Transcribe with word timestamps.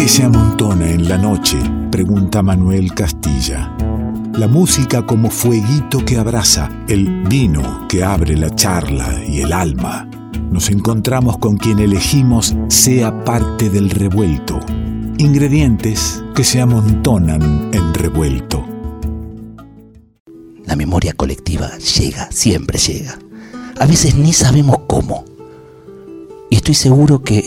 ¿Qué 0.00 0.08
se 0.08 0.22
amontona 0.22 0.88
en 0.88 1.10
la 1.10 1.18
noche? 1.18 1.58
Pregunta 1.90 2.42
Manuel 2.42 2.94
Castilla. 2.94 3.76
La 4.32 4.48
música 4.48 5.04
como 5.04 5.28
fueguito 5.28 6.02
que 6.06 6.16
abraza, 6.16 6.70
el 6.88 7.24
vino 7.24 7.86
que 7.86 8.02
abre 8.02 8.34
la 8.34 8.48
charla 8.48 9.22
y 9.22 9.42
el 9.42 9.52
alma. 9.52 10.08
Nos 10.50 10.70
encontramos 10.70 11.36
con 11.36 11.58
quien 11.58 11.80
elegimos 11.80 12.56
sea 12.68 13.26
parte 13.26 13.68
del 13.68 13.90
revuelto. 13.90 14.58
Ingredientes 15.18 16.24
que 16.34 16.44
se 16.44 16.62
amontonan 16.62 17.68
en 17.74 17.92
revuelto. 17.92 18.64
La 20.64 20.76
memoria 20.76 21.12
colectiva 21.12 21.76
llega, 21.76 22.26
siempre 22.32 22.78
llega. 22.78 23.18
A 23.78 23.84
veces 23.84 24.14
ni 24.14 24.32
sabemos 24.32 24.78
cómo. 24.86 25.26
Y 26.48 26.56
estoy 26.56 26.74
seguro 26.74 27.22
que 27.22 27.44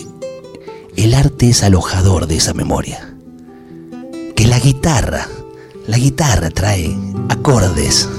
el 0.95 1.13
arte 1.13 1.49
es 1.49 1.63
alojador 1.63 2.27
de 2.27 2.37
esa 2.37 2.53
memoria. 2.53 3.13
Que 4.35 4.47
la 4.47 4.59
guitarra, 4.59 5.27
la 5.87 5.97
guitarra 5.97 6.49
trae 6.49 6.95
acordes, 7.29 8.09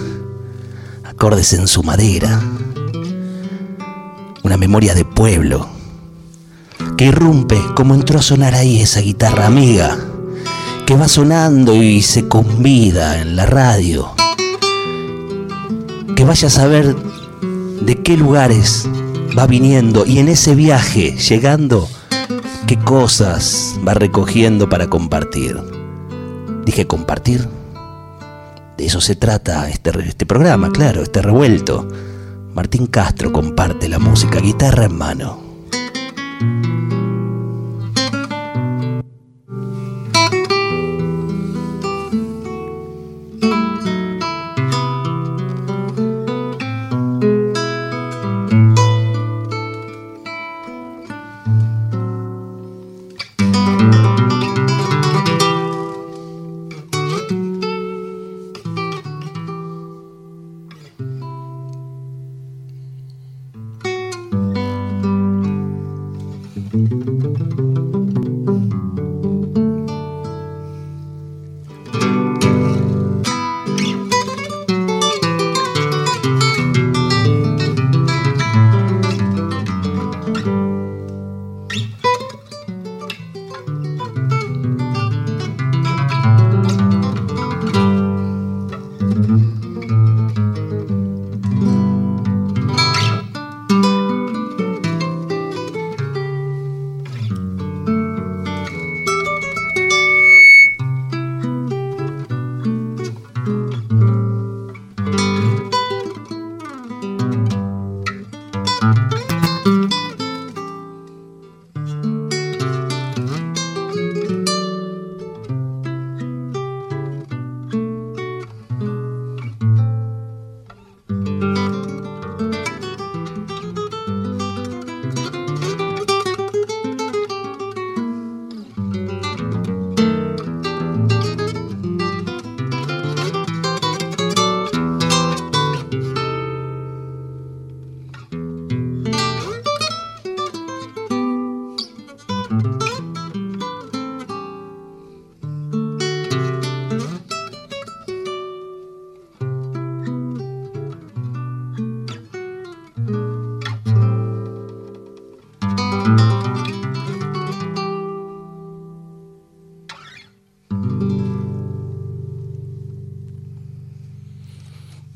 acordes 1.05 1.53
en 1.53 1.69
su 1.69 1.83
madera, 1.83 2.41
una 4.43 4.57
memoria 4.57 4.95
de 4.95 5.05
pueblo, 5.05 5.69
que 6.97 7.07
irrumpe 7.07 7.61
como 7.75 7.95
entró 7.95 8.19
a 8.19 8.23
sonar 8.23 8.55
ahí 8.55 8.81
esa 8.81 9.01
guitarra 9.01 9.47
amiga, 9.47 9.97
que 10.87 10.95
va 10.95 11.09
sonando 11.09 11.83
y 11.83 12.03
se 12.03 12.29
convida 12.29 13.21
en 13.21 13.37
la 13.37 13.47
radio, 13.47 14.15
que 16.15 16.25
vaya 16.25 16.49
a 16.49 16.51
saber 16.51 16.95
de 17.81 18.03
qué 18.03 18.17
lugares 18.17 18.87
va 19.37 19.47
viniendo 19.47 20.07
y 20.07 20.19
en 20.19 20.29
ese 20.29 20.55
viaje 20.55 21.17
llegando, 21.17 21.89
qué 22.67 22.79
cosas 22.79 23.79
va 23.87 23.95
recogiendo 23.95 24.69
para 24.69 24.89
compartir. 24.89 25.59
Dije 26.65 26.87
compartir. 26.87 27.49
De 28.77 28.87
eso 28.87 29.01
se 29.01 29.15
trata 29.15 29.69
este, 29.69 29.91
este 30.09 30.27
programa, 30.27 30.71
claro, 30.71 31.03
este 31.03 31.23
revuelto. 31.23 31.87
Martín 32.55 32.87
Castro 32.87 33.33
comparte 33.33 33.89
la 33.89 33.99
música, 33.99 34.41
guitarra 34.41 34.85
en 34.85 34.97
mano. 34.97 35.41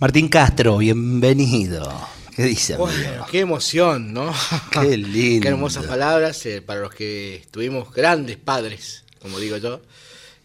Martín 0.00 0.28
Castro, 0.28 0.78
bienvenido. 0.78 1.92
¿Qué 2.36 2.44
dice, 2.44 2.76
bueno, 2.76 3.26
Qué 3.28 3.41
emoción, 3.41 4.12
¿no? 4.14 4.32
Qué 4.70 4.97
lindo. 4.97 5.42
qué 5.42 5.48
hermosas 5.48 5.86
palabras 5.86 6.47
eh, 6.47 6.62
para 6.62 6.82
los 6.82 6.94
que 6.94 7.42
tuvimos 7.50 7.92
grandes 7.92 8.36
padres, 8.36 9.03
como 9.20 9.41
digo 9.41 9.56
yo. 9.56 9.82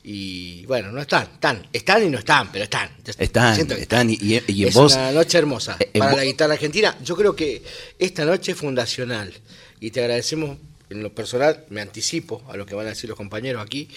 Y 0.03 0.65
bueno, 0.65 0.91
no 0.91 0.99
están, 0.99 1.29
están, 1.33 1.67
están 1.71 2.03
y 2.03 2.09
no 2.09 2.17
están, 2.17 2.51
pero 2.51 2.63
están. 2.63 2.89
Están, 3.05 3.71
están, 3.73 4.09
y, 4.09 4.17
y, 4.19 4.63
en 4.63 4.69
es 4.69 4.75
una 4.75 5.11
noche 5.11 5.37
hermosa 5.37 5.77
eh, 5.79 5.99
para 5.99 6.15
la 6.15 6.25
guitarra 6.25 6.53
argentina. 6.53 6.97
Yo 7.03 7.15
creo 7.15 7.35
que 7.35 7.61
esta 7.99 8.25
noche 8.25 8.53
es 8.53 8.57
fundacional 8.57 9.31
y 9.79 9.91
te 9.91 9.99
agradecemos 9.99 10.57
en 10.89 11.03
lo 11.03 11.13
personal, 11.13 11.63
me 11.69 11.79
anticipo 11.79 12.41
a 12.49 12.57
lo 12.57 12.65
que 12.65 12.73
van 12.73 12.87
a 12.87 12.89
decir 12.89 13.07
los 13.07 13.17
compañeros 13.17 13.61
aquí. 13.61 13.87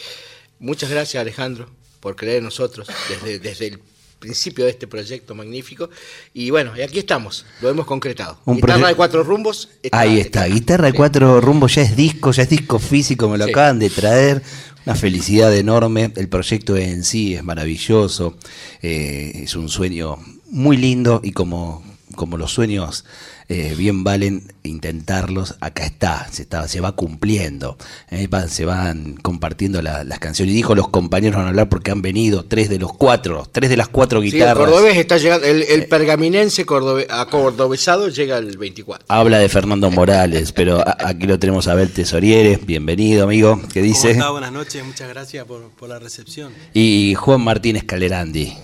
Muchas 0.58 0.90
gracias 0.90 1.18
Alejandro 1.18 1.70
por 2.00 2.14
creer 2.14 2.38
en 2.38 2.44
nosotros 2.44 2.88
desde, 3.08 3.38
desde 3.38 3.68
el 3.68 3.80
principio 4.18 4.64
de 4.64 4.70
este 4.70 4.86
proyecto 4.86 5.34
magnífico. 5.34 5.90
Y 6.34 6.50
bueno, 6.50 6.76
y 6.76 6.82
aquí 6.82 6.98
estamos, 6.98 7.46
lo 7.60 7.68
hemos 7.68 7.86
concretado. 7.86 8.38
guitarra 8.46 8.88
de 8.88 8.94
cuatro 8.94 9.22
rumbos. 9.22 9.68
Ahí 9.92 10.20
está, 10.20 10.46
guitarra 10.46 10.86
de 10.86 10.92
cuatro 10.92 11.40
rumbos 11.40 11.74
ya 11.74 11.82
es 11.82 11.96
disco, 11.96 12.32
ya 12.32 12.42
es 12.42 12.50
disco 12.50 12.78
físico, 12.78 13.28
me 13.28 13.38
lo 13.38 13.44
acaban 13.44 13.78
de 13.78 13.90
traer. 13.90 14.42
Una 14.84 14.94
felicidad 14.94 15.54
enorme, 15.56 16.12
el 16.14 16.28
proyecto 16.28 16.76
en 16.76 17.02
sí 17.02 17.34
es 17.34 17.42
maravilloso, 17.42 18.36
eh, 18.82 19.32
es 19.42 19.56
un 19.56 19.68
sueño 19.68 20.16
muy 20.48 20.76
lindo 20.76 21.20
y 21.24 21.32
como, 21.32 21.82
como 22.14 22.36
los 22.36 22.52
sueños 22.52 23.04
eh, 23.48 23.74
bien 23.76 24.02
valen 24.02 24.52
intentarlos, 24.64 25.54
acá 25.60 25.84
está, 25.84 26.26
se, 26.32 26.42
está, 26.42 26.66
se 26.66 26.80
va 26.80 26.92
cumpliendo, 26.92 27.76
eh, 28.10 28.28
se 28.48 28.64
van 28.64 29.16
compartiendo 29.22 29.80
las 29.82 30.18
canciones. 30.18 30.52
Y 30.52 30.56
dijo 30.56 30.74
los 30.74 30.88
compañeros 30.88 31.36
van 31.36 31.46
a 31.46 31.48
hablar 31.50 31.68
porque 31.68 31.92
han 31.92 32.02
venido 32.02 32.44
tres 32.44 32.68
de 32.68 32.78
los 32.78 32.92
cuatro, 32.92 33.48
tres 33.50 33.70
de 33.70 33.76
las 33.76 33.88
cuatro 33.88 34.20
guitarras. 34.20 34.56
el 34.56 34.72
cordobés 34.72 34.96
está 34.96 35.18
llegando, 35.18 35.46
el, 35.46 35.62
eh, 35.62 35.86
pergaminense 35.88 36.64
cordobe, 36.64 37.06
acordobesado 37.08 38.08
llega 38.08 38.38
el 38.38 38.58
24. 38.58 39.06
Habla 39.08 39.38
de 39.38 39.48
Fernando 39.48 39.90
Morales, 39.90 40.52
pero 40.52 40.82
aquí 40.86 41.26
lo 41.26 41.38
tenemos 41.38 41.68
a 41.68 41.72
Abel 41.72 41.92
Tesorieres, 41.92 42.66
bienvenido 42.66 43.24
amigo, 43.24 43.60
¿qué 43.72 43.80
dice? 43.80 44.20
Buenas 44.30 44.52
noches, 44.52 44.84
muchas 44.84 45.08
gracias 45.08 45.44
por, 45.44 45.70
por 45.70 45.88
la 45.88 45.98
recepción. 45.98 46.52
Y 46.74 47.14
Juan 47.14 47.42
Martínez 47.42 47.84
Calerandi. 47.84 48.56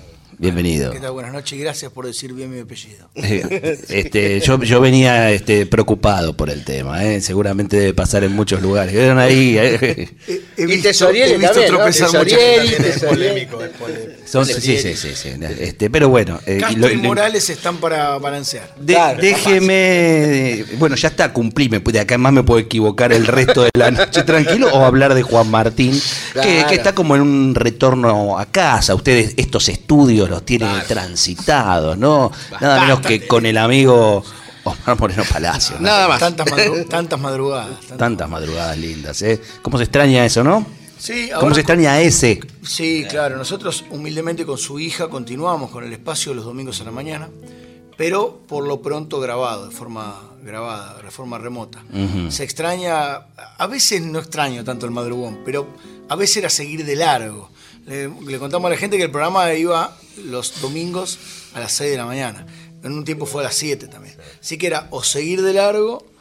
Bienvenido. 0.43 0.91
¿Qué 0.91 0.99
tal? 0.99 1.13
Buenas 1.13 1.33
noches 1.33 1.53
y 1.57 1.63
gracias 1.63 1.93
por 1.93 2.05
decir 2.05 2.33
bien 2.33 2.51
mi 2.51 2.59
apellido. 2.59 3.09
este, 3.15 4.41
yo, 4.41 4.61
yo 4.61 4.81
venía 4.81 5.31
este, 5.31 5.67
preocupado 5.67 6.37
por 6.37 6.51
el 6.51 6.65
tema, 6.65 7.05
¿eh? 7.05 7.21
seguramente 7.21 7.77
debe 7.77 7.95
pasar 7.95 8.25
en 8.25 8.33
muchos 8.33 8.61
lugares. 8.61 8.93
ahí. 9.17 9.57
¿eh? 9.57 10.09
He, 10.57 10.67
visto, 10.67 11.11
he 11.11 11.39
visto 11.39 11.65
tropezar 11.65 12.09
muchas 12.09 13.05
polémico, 13.05 13.61
sí, 14.45 14.79
sí, 14.79 14.97
sí, 14.97 15.15
sí, 15.15 15.29
Este, 15.61 15.91
pero 15.91 16.09
bueno. 16.09 16.41
Eh, 16.47 16.59
Castro 16.59 16.91
y, 16.91 16.97
Morales 16.97 17.51
están 17.51 17.77
para 17.77 18.17
balancear. 18.19 18.75
déjeme. 18.77 20.65
Bueno, 20.79 20.97
ya 20.97 21.09
está, 21.09 21.33
cumplí. 21.33 21.69
de 21.69 22.01
acá 22.01 22.17
más 22.19 22.33
me 22.33 22.43
puedo 22.43 22.59
equivocar 22.59 23.13
el 23.13 23.27
resto 23.27 23.63
de 23.63 23.71
la 23.75 23.91
noche 23.91 24.23
tranquilo 24.25 24.69
o 24.73 24.85
hablar 24.85 25.15
de 25.15 25.23
Juan 25.23 25.51
Martín, 25.51 26.01
que, 26.41 26.61
está 26.71 26.95
como 26.95 27.15
en 27.15 27.23
un 27.23 27.55
retorno 27.55 28.39
a 28.39 28.47
casa. 28.47 28.95
Ustedes 28.95 29.35
estos 29.37 29.69
estudios 29.69 30.31
los 30.31 30.45
tienen 30.45 30.71
transitados, 30.89 31.99
¿no? 31.99 32.33
Nada 32.61 32.81
menos 32.81 33.01
que 33.01 33.27
con 33.27 33.47
el 33.47 33.59
amigo. 33.59 34.25
Omar 34.65 34.97
Moreno 34.99 35.25
Palacio. 35.25 35.77
Nada 35.81 36.07
más. 36.07 36.21
Tantas, 36.21 36.47
tantas 36.89 37.19
madrugadas. 37.19 37.81
Tantas, 37.99 38.29
madrugadas 38.29 38.79
lindas, 38.79 39.21
¿eh? 39.23 39.43
¿Cómo 39.61 39.77
se 39.77 39.85
extraña 39.85 40.25
eso, 40.25 40.45
no? 40.45 40.65
¿Cómo 41.41 41.55
se 41.55 41.61
extraña 41.61 42.01
ese? 42.01 42.41
Sí, 42.63 43.05
claro. 43.09 43.37
Nosotros 43.37 43.85
humildemente 43.91 44.47
con 44.47 44.59
su 44.59 44.79
hija 44.79 45.09
continuamos 45.09 45.71
con 45.71 45.85
el 45.85 45.93
espacio 45.93 46.33
los 46.33 46.45
domingos 46.45 46.81
a 46.81 46.85
la 46.85 46.93
mañana, 46.93 47.29
pero 47.97 48.39
por 48.47 48.67
lo 48.67 48.81
pronto 48.83 49.19
grabado, 49.19 49.69
de 49.69 49.75
forma 49.75 50.31
grabada, 50.43 51.03
de 51.03 51.11
forma 51.11 51.39
remota. 51.39 51.83
Se 52.29 52.45
extraña, 52.45 53.15
a 53.59 53.67
veces 53.67 54.03
no 54.03 54.21
extraño 54.21 54.63
tanto 54.63 54.87
el 54.87 54.93
madrugón, 54.93 55.41
pero 55.45 55.67
a 56.09 56.15
veces 56.15 56.39
era 56.39 56.51
seguir 56.51 56.85
de 56.85 56.97
largo. 56.97 57.51
Le, 57.87 58.09
le 58.09 58.39
contamos 58.39 58.69
a 58.69 58.71
la 58.71 58.77
gente 58.77 58.97
que 58.97 59.05
el 59.05 59.11
programa 59.11 59.53
iba 59.55 59.97
los 60.25 60.61
domingos 60.61 61.19
a 61.55 61.61
las 61.61 61.73
6 61.73 61.91
de 61.91 61.97
la 61.97 62.07
mañana. 62.07 62.47
En 62.85 62.93
un 62.93 63.05
tiempo 63.05 63.27
fue 63.27 63.43
a 63.43 63.45
las 63.45 63.55
7 63.55 63.89
también. 63.89 64.17
Así 64.41 64.57
que 64.57 64.69
era 64.69 64.87
o 64.91 65.03
seguir 65.03 65.43
de 65.43 65.53
largo 65.53 66.12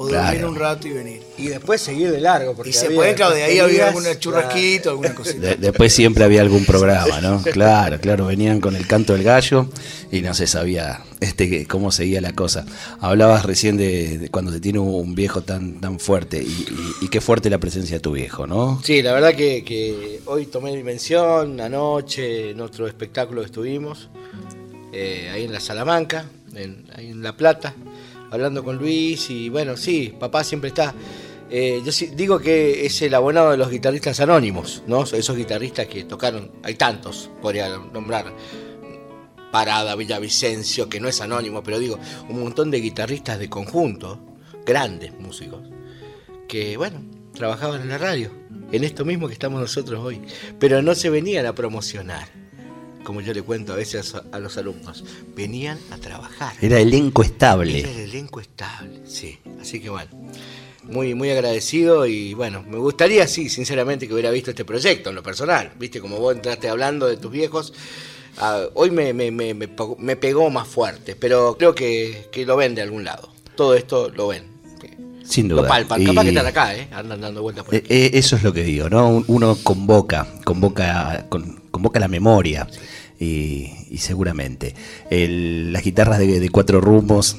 o 0.00 0.06
dormir 0.06 0.44
un 0.44 0.54
rato 0.54 0.86
y 0.86 0.92
venir. 0.92 1.22
Y 1.36 1.48
después 1.48 1.82
seguir 1.82 2.12
de 2.12 2.20
largo. 2.20 2.54
Porque 2.54 2.70
y 2.70 2.72
se 2.72 2.88
puede, 2.90 3.14
claro, 3.14 3.34
de 3.34 3.42
ahí 3.42 3.58
había 3.58 3.88
algún 3.88 4.04
churrasquito, 4.18 4.90
alguna 4.90 5.12
cosita. 5.12 5.56
después 5.56 5.92
siempre 5.92 6.22
había 6.22 6.40
algún 6.40 6.64
programa, 6.64 7.20
¿no? 7.20 7.42
Claro, 7.58 8.00
claro, 8.00 8.26
venían 8.26 8.60
con 8.60 8.76
el 8.76 8.86
canto 8.86 9.14
del 9.14 9.24
gallo 9.24 9.68
y 10.12 10.20
no 10.20 10.32
se 10.34 10.46
sabía 10.46 11.02
este 11.18 11.66
cómo 11.66 11.90
seguía 11.90 12.20
la 12.20 12.32
cosa. 12.32 12.64
Hablabas 13.00 13.44
recién 13.44 13.76
de, 13.76 14.28
cuando 14.30 14.52
se 14.52 14.60
tiene 14.60 14.78
un 14.78 15.16
viejo 15.16 15.42
tan, 15.42 15.80
tan 15.80 15.98
fuerte 15.98 16.40
y, 16.44 17.08
qué 17.08 17.20
fuerte 17.20 17.50
la 17.50 17.58
presencia 17.58 17.96
de 17.96 18.00
tu 18.00 18.12
viejo, 18.12 18.46
¿no? 18.46 18.80
Sí, 18.84 19.02
la 19.02 19.12
verdad 19.12 19.34
que, 19.34 20.20
hoy 20.26 20.46
tomé 20.46 20.76
dimensión, 20.76 21.60
anoche 21.60 22.50
en 22.50 22.60
otro 22.60 22.86
espectáculo 22.86 23.40
que 23.40 23.46
estuvimos, 23.46 24.10
eh, 24.92 25.28
ahí 25.32 25.44
en 25.44 25.52
la 25.52 25.58
Salamanca, 25.60 26.26
ahí 26.94 27.10
en 27.10 27.22
La 27.22 27.36
Plata 27.36 27.74
hablando 28.30 28.64
con 28.64 28.76
Luis 28.76 29.30
y 29.30 29.48
bueno, 29.48 29.76
sí, 29.76 30.14
papá 30.18 30.44
siempre 30.44 30.68
está. 30.68 30.94
Eh, 31.50 31.80
yo 31.84 31.92
digo 32.14 32.38
que 32.38 32.84
es 32.84 33.00
el 33.00 33.14
abonado 33.14 33.52
de 33.52 33.56
los 33.56 33.70
guitarristas 33.70 34.20
anónimos, 34.20 34.82
¿no? 34.86 35.04
Esos 35.04 35.36
guitarristas 35.36 35.86
que 35.86 36.04
tocaron, 36.04 36.50
hay 36.62 36.74
tantos, 36.74 37.30
podría 37.40 37.68
nombrar. 37.92 38.34
Parada, 39.50 39.96
Villavicencio, 39.96 40.90
que 40.90 41.00
no 41.00 41.08
es 41.08 41.22
anónimo, 41.22 41.62
pero 41.62 41.78
digo, 41.78 41.98
un 42.28 42.40
montón 42.40 42.70
de 42.70 42.80
guitarristas 42.80 43.38
de 43.38 43.48
conjunto, 43.48 44.20
grandes 44.66 45.18
músicos, 45.18 45.62
que 46.46 46.76
bueno, 46.76 47.02
trabajaban 47.32 47.80
en 47.80 47.88
la 47.88 47.96
radio, 47.96 48.30
en 48.70 48.84
esto 48.84 49.06
mismo 49.06 49.26
que 49.26 49.32
estamos 49.32 49.58
nosotros 49.58 50.04
hoy, 50.04 50.20
pero 50.58 50.82
no 50.82 50.94
se 50.94 51.08
venían 51.08 51.46
a 51.46 51.54
promocionar 51.54 52.28
como 53.04 53.20
yo 53.20 53.32
le 53.32 53.42
cuento 53.42 53.72
a 53.72 53.76
veces 53.76 54.14
a 54.14 54.38
los 54.38 54.56
alumnos, 54.56 55.04
venían 55.34 55.78
a 55.90 55.98
trabajar. 55.98 56.54
Era 56.60 56.78
elenco 56.80 57.22
estable. 57.22 57.80
Era 57.80 57.90
el 57.90 58.00
elenco 58.00 58.40
estable, 58.40 59.00
sí. 59.06 59.38
Así 59.60 59.80
que 59.80 59.90
bueno, 59.90 60.10
muy, 60.88 61.14
muy 61.14 61.30
agradecido 61.30 62.06
y 62.06 62.34
bueno, 62.34 62.64
me 62.68 62.78
gustaría, 62.78 63.26
sí, 63.28 63.48
sinceramente, 63.48 64.08
que 64.08 64.14
hubiera 64.14 64.30
visto 64.30 64.50
este 64.50 64.64
proyecto 64.64 65.10
en 65.10 65.16
lo 65.16 65.22
personal. 65.22 65.72
Viste, 65.78 66.00
como 66.00 66.18
vos 66.18 66.34
entraste 66.34 66.68
hablando 66.68 67.06
de 67.06 67.16
tus 67.16 67.30
viejos, 67.30 67.72
ah, 68.38 68.64
hoy 68.74 68.90
me, 68.90 69.12
me, 69.12 70.16
pegó 70.16 70.50
más 70.50 70.66
fuerte, 70.66 71.14
pero 71.14 71.56
creo 71.58 71.74
que, 71.74 72.30
lo 72.46 72.56
ven 72.56 72.74
de 72.74 72.82
algún 72.82 73.04
lado. 73.04 73.28
Todo 73.54 73.74
esto 73.74 74.10
lo 74.10 74.28
ven. 74.28 74.58
Sin 75.24 75.46
duda. 75.46 75.62
Lo 75.62 75.68
palpan. 75.68 76.02
Capaz 76.04 76.22
que 76.22 76.28
están 76.30 76.46
acá, 76.46 76.74
¿eh? 76.74 76.88
Andan 76.90 77.20
dando 77.20 77.42
vueltas 77.42 77.62
por 77.62 77.74
eh, 77.74 77.82
aquí. 77.84 77.94
Eh, 77.94 78.10
eso 78.14 78.36
es 78.36 78.42
lo 78.42 78.54
que 78.54 78.62
digo, 78.62 78.88
¿no? 78.88 79.22
Uno 79.26 79.58
convoca, 79.62 80.26
convoca, 80.42 81.26
convoca 81.70 82.00
la 82.00 82.08
memoria 82.08 82.66
y, 83.18 83.98
seguramente. 83.98 84.74
las 85.10 85.82
guitarras 85.82 86.18
de, 86.18 86.48
cuatro 86.50 86.80
rumbos, 86.80 87.36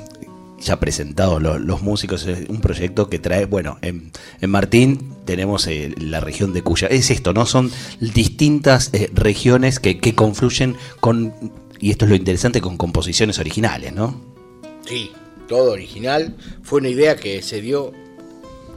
ya 0.60 0.80
presentados 0.80 1.42
los, 1.42 1.82
músicos, 1.82 2.26
es 2.26 2.50
un 2.50 2.60
proyecto 2.62 3.10
que 3.10 3.20
trae, 3.20 3.46
bueno, 3.46 3.78
en, 3.82 4.12
Martín 4.48 5.16
tenemos 5.26 5.68
eh, 5.68 5.94
la 5.98 6.20
región 6.20 6.54
de 6.54 6.64
Cuya. 6.64 6.88
Es 6.88 7.12
esto, 7.12 7.34
¿no? 7.34 7.46
Son 7.46 7.72
distintas 8.00 8.90
eh, 8.94 9.10
regiones 9.14 9.80
que, 9.80 10.00
confluyen 10.16 10.76
con, 11.00 11.34
y 11.80 11.92
esto 11.92 12.06
es 12.06 12.10
lo 12.10 12.16
interesante, 12.16 12.62
con 12.62 12.78
composiciones 12.78 13.40
originales, 13.40 13.94
¿no? 13.94 14.20
Sí, 14.86 15.12
todo 15.48 15.72
original. 15.72 16.36
Fue 16.64 16.80
una 16.80 16.90
idea 16.90 17.16
que 17.16 17.42
se 17.42 17.62
dio 17.62 17.94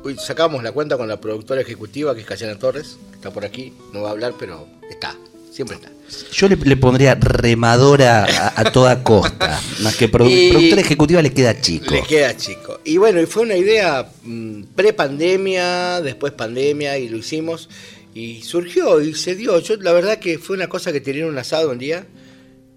Hoy 0.05 0.17
sacamos 0.17 0.65
la 0.65 0.73
cuenta 0.73 0.97
con 0.97 1.07
la 1.07 1.21
productora 1.21 1.61
ejecutiva, 1.61 2.13
que 2.13 2.23
es 2.23 2.27
Cayana 2.27 2.59
Torres, 2.59 2.99
que 3.11 3.17
está 3.17 3.31
por 3.31 3.45
aquí, 3.45 3.73
no 3.93 4.03
va 4.03 4.09
a 4.09 4.13
hablar, 4.13 4.35
pero 4.37 4.67
está, 4.91 5.17
siempre 5.53 5.77
está. 5.77 5.91
Yo 6.33 6.49
le, 6.49 6.77
pondría 6.77 7.15
remadora 7.15 8.53
a, 8.57 8.73
toda 8.73 9.03
costa, 9.03 9.61
más 9.83 9.97
que 9.97 10.09
productora 10.09 10.81
ejecutiva 10.81 11.23
le 11.23 11.33
queda 11.33 11.61
chico. 11.61 11.95
Le 11.95 12.03
queda 12.03 12.37
chico. 12.37 12.81
Y 12.85 12.97
bueno, 12.97 13.21
y 13.21 13.27
fue 13.27 13.43
una 13.43 13.57
idea 13.57 14.11
mm, 14.25 14.63
pre-pandemia, 14.75 16.01
después 16.01 16.33
pandemia, 16.33 16.99
y 16.99 17.09
lo 17.09 17.19
hicimos, 17.19 17.69
y 18.15 18.43
surgió 18.43 19.01
y 19.01 19.15
se 19.15 19.37
dio. 19.37 19.59
Yo 19.61 19.77
la 19.77 19.93
verdad 19.93 20.19
que 20.19 20.39
fue 20.39 20.57
una 20.57 20.69
cosa 20.69 20.93
que 20.93 21.01
tenía 21.01 21.27
un 21.27 21.37
asado 21.39 21.71
un 21.71 21.79
día, 21.79 22.07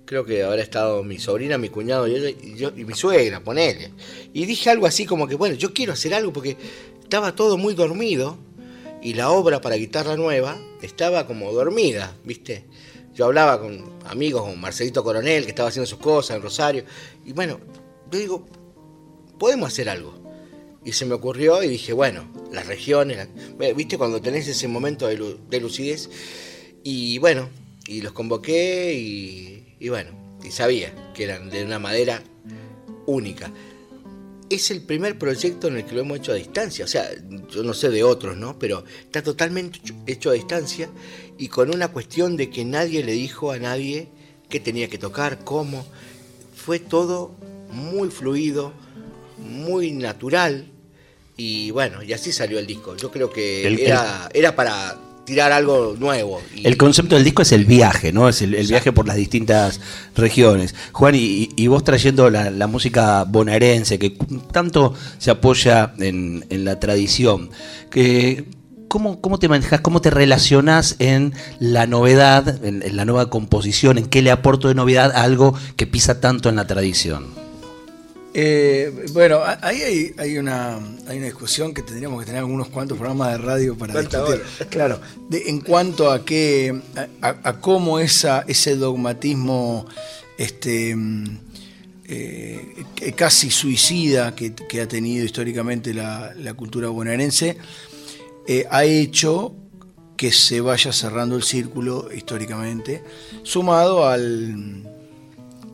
creo 0.05 0.25
que 0.25 0.43
habrá 0.43 0.61
estado 0.61 1.03
mi 1.03 1.17
sobrina, 1.17 1.57
mi 1.57 1.69
cuñado 1.69 2.07
y, 2.07 2.55
yo, 2.55 2.71
y 2.75 2.83
mi 2.83 2.93
suegra, 2.93 3.39
ponele. 3.39 3.91
Y 4.33 4.45
dije 4.45 4.69
algo 4.69 4.85
así 4.85 5.05
como 5.05 5.27
que, 5.27 5.35
bueno, 5.35 5.55
yo 5.55 5.73
quiero 5.73 5.93
hacer 5.93 6.13
algo 6.13 6.31
porque 6.33 6.57
estaba 7.03 7.35
todo 7.35 7.57
muy 7.57 7.73
dormido 7.73 8.37
y 9.05 9.13
la 9.13 9.29
obra 9.29 9.61
para 9.61 9.75
guitarra 9.75 10.17
nueva 10.17 10.59
estaba 10.81 11.27
como 11.27 11.53
dormida, 11.53 12.17
¿viste? 12.23 12.65
Yo 13.13 13.25
hablaba 13.25 13.61
con 13.61 13.99
amigos, 14.07 14.41
con 14.41 14.59
Marcelito 14.59 15.03
Coronel, 15.03 15.43
que 15.43 15.51
estaba 15.51 15.69
haciendo 15.69 15.85
sus 15.85 15.99
cosas 15.99 16.37
en 16.37 16.41
Rosario, 16.41 16.85
y 17.23 17.31
bueno, 17.31 17.59
yo 18.11 18.17
digo, 18.17 18.47
podemos 19.37 19.67
hacer 19.67 19.89
algo. 19.89 20.15
Y 20.83 20.93
se 20.93 21.05
me 21.05 21.13
ocurrió 21.13 21.61
y 21.61 21.67
dije, 21.67 21.93
bueno, 21.93 22.27
las 22.51 22.65
regiones, 22.65 23.27
¿viste? 23.75 23.99
Cuando 23.99 24.19
tenés 24.19 24.47
ese 24.47 24.67
momento 24.67 25.05
de, 25.05 25.59
lucidez, 25.59 26.09
y 26.83 27.19
bueno, 27.19 27.47
y 27.85 28.01
los 28.01 28.11
convoqué 28.11 28.95
y, 28.95 29.75
y 29.79 29.89
bueno, 29.89 30.09
y 30.43 30.49
sabía 30.49 30.91
que 31.13 31.25
eran 31.25 31.51
de 31.51 31.63
una 31.63 31.77
madera 31.77 32.23
única 33.05 33.51
es 34.49 34.71
el 34.71 34.81
primer 34.81 35.17
proyecto 35.17 35.67
en 35.67 35.77
el 35.77 35.85
que 35.85 35.95
lo 35.95 36.01
hemos 36.01 36.19
hecho 36.19 36.31
a 36.31 36.35
distancia. 36.35 36.85
O 36.85 36.87
sea, 36.87 37.09
yo 37.49 37.63
no 37.63 37.73
sé 37.73 37.89
de 37.89 38.03
otros, 38.03 38.37
¿no? 38.37 38.57
Pero 38.59 38.83
está 39.01 39.23
totalmente 39.23 39.79
hecho 40.07 40.29
a 40.29 40.33
distancia 40.33 40.89
y 41.37 41.47
con 41.47 41.73
una 41.73 41.89
cuestión 41.89 42.37
de 42.37 42.49
que 42.49 42.65
nadie 42.65 43.03
le 43.03 43.13
dijo 43.13 43.51
a 43.51 43.59
nadie 43.59 44.09
qué 44.49 44.59
tenía 44.59 44.87
que 44.87 44.97
tocar, 44.97 45.43
cómo. 45.43 45.85
Fue 46.55 46.79
todo 46.79 47.35
muy 47.71 48.09
fluido, 48.09 48.73
muy 49.37 49.91
natural. 49.91 50.71
Y 51.37 51.71
bueno, 51.71 52.01
y 52.01 52.13
así 52.13 52.31
salió 52.31 52.59
el 52.59 52.67
disco. 52.67 52.95
Yo 52.95 53.11
creo 53.11 53.29
que 53.29 53.85
era, 53.85 54.29
era 54.33 54.55
para 54.55 54.97
tirar 55.25 55.51
algo 55.51 55.95
nuevo. 55.99 56.41
El 56.63 56.77
concepto 56.77 57.15
del 57.15 57.23
disco 57.23 57.41
es 57.41 57.51
el 57.51 57.65
viaje, 57.65 58.13
¿no? 58.13 58.29
Es 58.29 58.41
el, 58.41 58.51
viaje 58.67 58.91
por 58.91 59.07
las 59.07 59.17
distintas 59.17 59.81
regiones. 60.15 60.75
Juan, 60.91 61.15
y, 61.17 61.67
vos 61.67 61.83
trayendo 61.83 62.29
la, 62.29 62.67
música 62.67 63.23
bonaerense, 63.23 63.99
que 63.99 64.17
tanto 64.51 64.93
se 65.17 65.31
apoya 65.31 65.93
en, 65.99 66.45
la 66.49 66.79
tradición, 66.79 67.49
que, 67.89 68.45
¿cómo, 68.87 69.19
¿cómo, 69.19 69.39
te 69.39 69.49
manejas, 69.49 69.81
cómo 69.81 70.01
te 70.01 70.11
relacionas 70.11 70.95
en 70.99 71.33
la 71.59 71.87
novedad, 71.87 72.63
en, 72.63 72.83
en 72.83 72.95
la 72.95 73.05
nueva 73.05 73.29
composición, 73.29 73.97
en 73.97 74.05
qué 74.05 74.21
le 74.21 74.31
aporto 74.31 74.67
de 74.67 74.75
novedad 74.75 75.11
a 75.11 75.23
algo 75.23 75.55
que 75.75 75.87
pisa 75.87 76.21
tanto 76.21 76.49
en 76.49 76.55
la 76.55 76.67
tradición? 76.67 77.44
Eh, 78.37 78.91
bueno, 79.13 79.39
ahí 79.61 80.13
hay, 80.17 80.37
una, 80.37 80.75
hay 81.07 81.17
una 81.19 81.27
discusión 81.27 81.73
que 81.73 81.81
tendríamos 81.81 82.19
que 82.19 82.25
tener 82.25 82.39
algunos 82.39 82.67
cuantos 82.67 82.97
programas 82.97 83.31
de 83.31 83.37
radio 83.37 83.77
para 83.77 84.01
discutir. 84.01 84.41
Claro, 84.69 84.99
en 85.31 85.61
cuanto 85.61 86.11
a 86.11 86.25
qué, 86.25 86.81
a, 87.21 87.61
cómo 87.61 87.97
esa, 87.97 88.43
ese 88.45 88.75
dogmatismo 88.75 89.85
este, 90.37 90.97
eh, 92.09 92.85
casi 93.15 93.51
suicida 93.51 94.35
que, 94.35 94.81
ha 94.81 94.87
tenido 94.89 95.23
históricamente 95.23 95.93
la, 95.93 96.53
cultura 96.57 96.89
bonaerense 96.89 97.57
eh, 98.47 98.65
ha 98.69 98.83
hecho 98.83 99.55
que 100.17 100.33
se 100.33 100.59
vaya 100.59 100.91
cerrando 100.91 101.37
el 101.37 101.43
círculo 101.43 102.09
históricamente, 102.13 103.01
sumado 103.43 104.05
al 104.05 104.94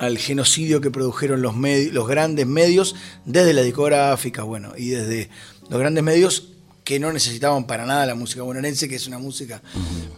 al 0.02 0.18
genocidio 0.18 0.82
que 0.82 0.90
produjeron 0.90 1.44
los, 1.44 1.54
los 1.56 2.08
grandes 2.08 2.48
medios 2.48 2.96
desde 3.24 3.54
la 3.54 3.62
discográfica, 3.62 4.42
bueno, 4.42 4.74
y 4.76 4.90
desde 4.90 5.30
los 5.70 5.80
grandes 5.80 6.04
medios 6.04 6.54
que 6.84 7.00
no 7.00 7.14
necesitaban 7.14 7.68
para 7.68 7.86
nada 7.86 8.08
la 8.08 8.16
música 8.16 8.42
bonaerense, 8.42 8.90
que 8.90 8.96
es 8.96 9.06
una 9.06 9.20
música 9.20 9.62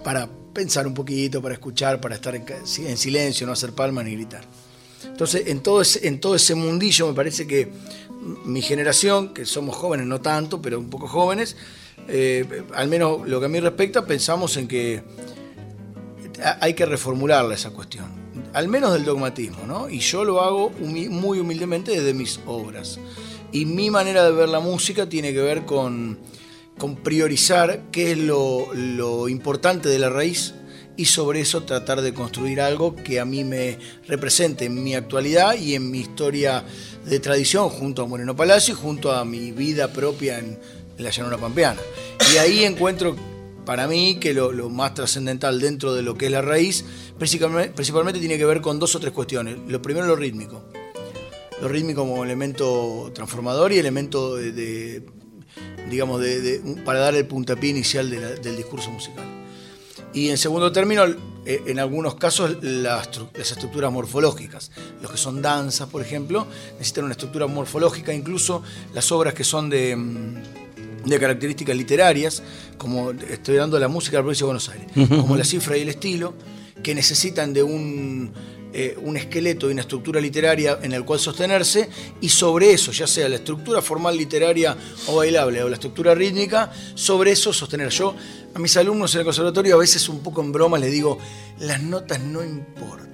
para 0.01 0.29
pensar 0.53 0.87
un 0.87 0.93
poquito, 0.93 1.41
para 1.41 1.55
escuchar, 1.55 1.99
para 1.99 2.15
estar 2.15 2.33
en, 2.33 2.97
silencio, 2.97 3.45
no 3.45 3.51
hacer 3.51 3.73
palmas 3.73 4.05
ni 4.05 4.13
gritar. 4.13 4.45
Entonces, 5.03 5.47
en 5.47 5.59
todo, 5.59 5.81
ese, 5.81 6.07
en 6.07 6.21
todo 6.21 6.35
ese 6.35 6.55
mundillo 6.55 7.09
me 7.09 7.13
parece 7.13 7.45
que 7.45 7.69
mi 8.45 8.61
generación, 8.61 9.33
que 9.33 9.45
somos 9.45 9.75
jóvenes, 9.75 10.07
no 10.07 10.21
tanto, 10.21 10.61
pero 10.61 10.79
un 10.79 10.89
poco 10.89 11.09
jóvenes, 11.09 11.57
eh, 12.07 12.63
al 12.73 12.87
menos 12.87 13.27
lo 13.27 13.41
que 13.41 13.47
a 13.47 13.49
mí 13.49 13.59
respecta, 13.59 14.05
pensamos 14.05 14.55
en 14.55 14.69
que 14.69 15.03
hay 16.61 16.73
que 16.73 16.85
reformularla 16.85 17.53
esa 17.53 17.71
cuestión, 17.71 18.22
al 18.53 18.67
menos 18.67 18.93
del 18.93 19.03
dogmatismo, 19.05 19.65
¿no? 19.67 19.89
Y 19.89 19.99
yo 19.99 20.23
lo 20.23 20.41
hago 20.41 20.69
muy 20.79 21.39
humildemente 21.39 21.91
desde 21.91 22.13
mis 22.13 22.39
obras. 22.45 22.99
Y 23.51 23.65
mi 23.65 23.89
manera 23.89 24.23
de 24.23 24.31
ver 24.31 24.49
la 24.49 24.59
música 24.59 25.07
tiene 25.07 25.33
que 25.33 25.41
ver 25.41 25.65
con, 25.65 26.19
priorizar 27.03 27.83
qué 27.91 28.11
es 28.11 28.17
lo, 28.17 28.73
lo 28.73 29.29
importante 29.29 29.89
de 29.89 29.99
la 29.99 30.09
raíz 30.09 30.53
y 30.95 31.05
sobre 31.05 31.41
eso 31.41 31.63
tratar 31.63 32.01
de 32.01 32.13
construir 32.13 32.61
algo 32.61 32.95
que 32.95 33.19
a 33.19 33.25
mí 33.25 33.43
me 33.43 33.77
represente 34.07 34.65
en 34.65 34.83
mi 34.83 34.95
actualidad 34.95 35.55
y 35.55 35.75
en 35.75 35.89
mi 35.89 35.99
historia 35.99 36.63
de 37.05 37.19
tradición 37.19 37.69
junto 37.69 38.03
a 38.03 38.07
Moreno 38.07 38.35
Palacio 38.35 38.73
y 38.73 38.77
junto 38.77 39.11
a 39.11 39.25
mi 39.25 39.51
vida 39.51 39.91
propia 39.91 40.39
en, 40.39 40.59
la 40.97 41.09
llanura 41.09 41.37
pampeana. 41.37 41.81
Y 42.31 42.37
ahí 42.37 42.63
encuentro 42.63 43.15
para 43.65 43.87
mí 43.87 44.19
que 44.19 44.33
lo, 44.33 44.69
más 44.69 44.93
trascendental 44.93 45.59
dentro 45.59 45.93
de 45.93 46.01
lo 46.01 46.15
que 46.15 46.25
es 46.25 46.31
la 46.31 46.41
raíz 46.41 46.85
principalmente, 47.17 48.19
tiene 48.19 48.37
que 48.37 48.45
ver 48.45 48.61
con 48.61 48.79
dos 48.79 48.95
o 48.95 48.99
tres 48.99 49.13
cuestiones. 49.13 49.57
Lo 49.67 49.81
primero, 49.81 50.05
lo 50.05 50.15
rítmico. 50.15 50.63
Lo 51.61 51.67
rítmico 51.67 52.01
como 52.01 52.23
elemento 52.23 53.11
transformador 53.13 53.71
y 53.71 53.77
elemento 53.77 54.35
de, 54.35 55.03
digamos, 55.89 56.19
de, 56.19 56.81
para 56.83 56.99
dar 56.99 57.15
el 57.15 57.25
puntapié 57.25 57.69
inicial 57.69 58.09
del 58.09 58.57
discurso 58.57 58.91
musical. 58.91 59.23
Y 60.13 60.29
en 60.29 60.37
segundo 60.37 60.71
término, 60.71 61.05
eh, 61.45 61.63
en 61.65 61.79
algunos 61.79 62.15
casos, 62.15 62.57
las, 62.61 63.09
estructuras 63.33 63.91
morfológicas. 63.91 64.71
Los 65.01 65.11
que 65.11 65.17
son 65.17 65.41
danzas, 65.41 65.89
por 65.89 66.01
ejemplo, 66.01 66.45
necesitan 66.73 67.05
una 67.05 67.13
estructura 67.13 67.47
morfológica, 67.47 68.13
incluso 68.13 68.61
las 68.93 69.11
obras 69.11 69.33
que 69.33 69.43
son 69.43 69.69
de, 69.69 69.95
mm, 69.95 70.62
de 71.05 71.19
características 71.19 71.75
literarias, 71.75 72.43
como 72.77 73.11
estoy 73.11 73.55
dando 73.55 73.79
la 73.79 73.87
música 73.87 74.17
de 74.17 74.19
la 74.19 74.23
provincia 74.23 74.43
de 74.43 74.47
Buenos 74.47 74.69
Aires, 74.69 74.87
como 75.09 75.35
la 75.35 75.43
cifra 75.43 75.77
y 75.77 75.81
el 75.81 75.89
estilo, 75.89 76.33
que 76.81 76.95
necesitan 76.95 77.53
de 77.53 77.63
un 77.63 78.31
eh, 78.75 78.97
un 79.03 79.15
esqueleto 79.15 79.69
y 79.69 79.73
una 79.73 79.81
estructura 79.81 80.19
literaria 80.19 80.79
en 80.81 80.93
el 80.93 81.05
cual 81.05 81.19
sostenerse 81.19 81.87
y 82.21 82.29
sobre 82.29 82.73
eso, 82.73 82.91
ya 82.91 83.05
sea 83.05 83.29
la 83.29 83.35
estructura 83.35 83.83
formal 83.83 84.17
literaria 84.17 84.75
o 85.05 85.17
bailable 85.17 85.61
o 85.61 85.69
la 85.69 85.75
estructura 85.75 86.15
rítmica, 86.15 86.71
sobre 86.95 87.33
eso 87.33 87.53
sostener. 87.53 87.89
Yo 87.89 88.15
a 88.51 88.57
mis 88.57 88.75
alumnos 88.75 89.13
en 89.13 89.19
el 89.19 89.25
conservatorio 89.25 89.75
a 89.75 89.77
veces 89.77 90.09
un 90.09 90.21
poco 90.21 90.41
en 90.41 90.51
broma 90.51 90.79
les 90.79 90.91
digo, 90.91 91.19
las 91.59 91.83
notas 91.83 92.19
no 92.21 92.43
importan, 92.43 93.12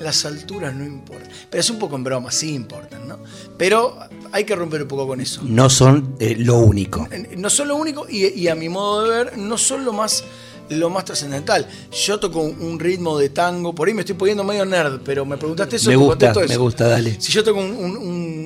las 0.00 0.24
alturas 0.24 0.74
no 0.74 0.84
importan, 0.84 1.28
pero 1.50 1.60
es 1.60 1.70
un 1.70 1.78
poco 1.78 1.96
en 1.96 2.04
broma, 2.04 2.30
sí 2.30 2.54
importan, 2.54 3.08
¿no? 3.08 3.18
Pero 3.56 3.98
hay 4.32 4.44
que 4.44 4.54
romper 4.54 4.82
un 4.82 4.88
poco 4.88 5.06
con 5.06 5.20
eso. 5.20 5.42
No 5.44 5.68
son 5.70 6.16
eh, 6.20 6.36
lo 6.38 6.58
único. 6.58 7.08
No 7.36 7.50
son 7.50 7.68
lo 7.68 7.76
único 7.76 8.06
y, 8.08 8.26
y 8.26 8.48
a 8.48 8.54
mi 8.54 8.68
modo 8.68 9.04
de 9.04 9.10
ver 9.10 9.38
no 9.38 9.58
son 9.58 9.84
lo 9.84 9.92
más 9.92 10.24
lo 10.70 10.90
más 10.90 11.04
trascendental. 11.04 11.66
Yo 11.90 12.20
toco 12.20 12.40
un 12.42 12.78
ritmo 12.78 13.18
de 13.18 13.30
tango, 13.30 13.74
por 13.74 13.88
ahí 13.88 13.94
me 13.94 14.00
estoy 14.00 14.16
poniendo 14.16 14.44
medio 14.44 14.64
nerd, 14.64 15.00
pero 15.04 15.24
me 15.24 15.36
preguntaste 15.36 15.76
eso. 15.76 15.90
Me 15.90 15.96
gusta, 15.96 16.32
me 16.34 16.56
gusta, 16.56 16.88
dale. 16.88 17.20
Si 17.20 17.32
yo 17.32 17.42
toco 17.44 17.60
un, 17.60 18.38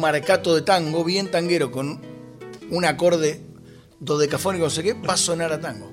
marcato 0.00 0.54
de 0.54 0.62
tango 0.62 1.02
bien 1.02 1.30
tanguero 1.30 1.70
con 1.70 1.98
un 2.70 2.84
acorde 2.84 3.40
dodecafónico, 4.00 4.64
no 4.64 4.70
sé 4.70 4.82
qué, 4.82 4.92
va 4.92 5.14
a 5.14 5.16
sonar 5.16 5.52
a 5.52 5.60
tango. 5.60 5.92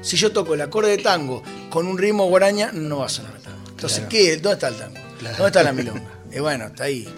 Si 0.00 0.16
yo 0.16 0.32
toco 0.32 0.54
el 0.54 0.60
acorde 0.60 0.90
de 0.96 0.98
tango 0.98 1.42
con 1.70 1.86
un 1.86 1.96
ritmo 1.96 2.26
guaraña, 2.26 2.72
no 2.72 2.98
va 2.98 3.06
a 3.06 3.08
sonar 3.08 3.36
a 3.36 3.38
tango. 3.38 3.61
Entonces, 3.82 4.04
¿qué? 4.08 4.36
¿Dónde 4.36 4.52
está 4.52 4.68
el 4.68 4.76
tango? 4.76 4.96
¿Dónde 5.20 5.46
está 5.46 5.62
la 5.64 5.72
milonga? 5.72 6.02
Y 6.32 6.38
bueno, 6.38 6.66
está 6.66 6.84
ahí. 6.84 7.08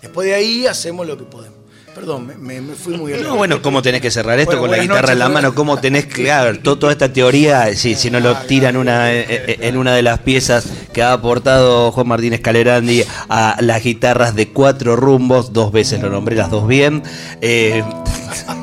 Después 0.00 0.28
de 0.28 0.34
ahí 0.34 0.66
hacemos 0.68 1.04
lo 1.04 1.18
que 1.18 1.24
podemos. 1.24 1.58
Perdón, 1.96 2.32
me, 2.38 2.62
fui 2.74 2.96
muy 2.96 3.12
No, 3.14 3.34
bueno, 3.34 3.60
¿cómo 3.60 3.82
tenés 3.82 4.00
que 4.00 4.10
cerrar 4.10 4.38
esto 4.38 4.56
con 4.56 4.70
la 4.70 4.78
guitarra 4.78 5.12
en 5.14 5.18
la 5.18 5.28
mano? 5.28 5.52
¿Cómo 5.52 5.78
tenés 5.78 6.06
que, 6.06 6.22
claro, 6.22 6.58
toda 6.60 6.92
esta 6.92 7.12
teoría, 7.12 7.74
sí, 7.74 7.96
si 7.96 8.08
no 8.08 8.20
lo 8.20 8.34
tiran 8.46 8.76
una, 8.76 9.12
eh, 9.12 9.26
eh, 9.28 9.58
en 9.62 9.76
una 9.76 9.94
de 9.94 10.02
las 10.02 10.20
piezas 10.20 10.64
que 10.92 11.02
ha 11.02 11.12
aportado 11.12 11.90
Juan 11.90 12.06
Martínez 12.06 12.40
Calerandi 12.40 13.04
a 13.28 13.56
las 13.60 13.82
guitarras 13.82 14.34
de 14.36 14.48
cuatro 14.48 14.94
rumbos, 14.94 15.52
dos 15.52 15.72
veces 15.72 16.00
lo 16.00 16.08
nombré, 16.08 16.36
las 16.36 16.50
dos 16.50 16.66
bien. 16.68 17.02
Eh, 17.40 17.82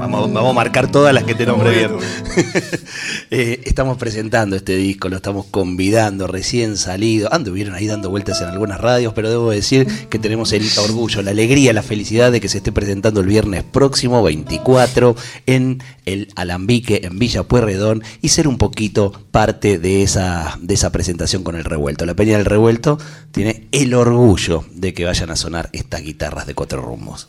Vamos, 0.00 0.50
a 0.50 0.52
marcar 0.54 0.90
todas 0.90 1.12
las 1.12 1.24
que 1.24 1.34
te 1.34 1.44
nombré 1.44 1.70
bien. 1.70 1.90
Eh, 3.32 3.62
estamos 3.64 3.96
presentando 3.96 4.56
este 4.56 4.74
disco, 4.74 5.08
lo 5.08 5.14
estamos 5.14 5.46
convidando, 5.46 6.26
recién 6.26 6.76
salido. 6.76 7.32
Anduvieron 7.32 7.76
ahí 7.76 7.86
dando 7.86 8.10
vueltas 8.10 8.40
en 8.40 8.48
algunas 8.48 8.80
radios, 8.80 9.12
pero 9.12 9.30
debo 9.30 9.52
decir 9.52 9.86
que 10.08 10.18
tenemos 10.18 10.52
el 10.52 10.66
orgullo, 10.78 11.22
la 11.22 11.30
alegría, 11.30 11.72
la 11.72 11.84
felicidad 11.84 12.32
de 12.32 12.40
que 12.40 12.48
se 12.48 12.58
esté 12.58 12.72
presentando 12.72 13.20
el 13.20 13.28
viernes 13.28 13.62
próximo, 13.62 14.24
24, 14.24 15.14
en 15.46 15.80
el 16.06 16.28
Alambique, 16.34 17.02
en 17.04 17.20
Villa 17.20 17.44
Pueyrredón, 17.44 18.02
y 18.20 18.30
ser 18.30 18.48
un 18.48 18.58
poquito 18.58 19.12
parte 19.30 19.78
de 19.78 20.02
esa, 20.02 20.58
de 20.60 20.74
esa 20.74 20.90
presentación 20.90 21.44
con 21.44 21.54
el 21.54 21.64
revuelto. 21.64 22.06
La 22.06 22.14
Peña 22.14 22.36
del 22.36 22.46
Revuelto 22.46 22.98
tiene 23.30 23.68
el 23.70 23.94
orgullo 23.94 24.64
de 24.72 24.92
que 24.92 25.04
vayan 25.04 25.30
a 25.30 25.36
sonar 25.36 25.70
estas 25.72 26.02
guitarras 26.02 26.48
de 26.48 26.54
cuatro 26.54 26.82
rumbos. 26.82 27.28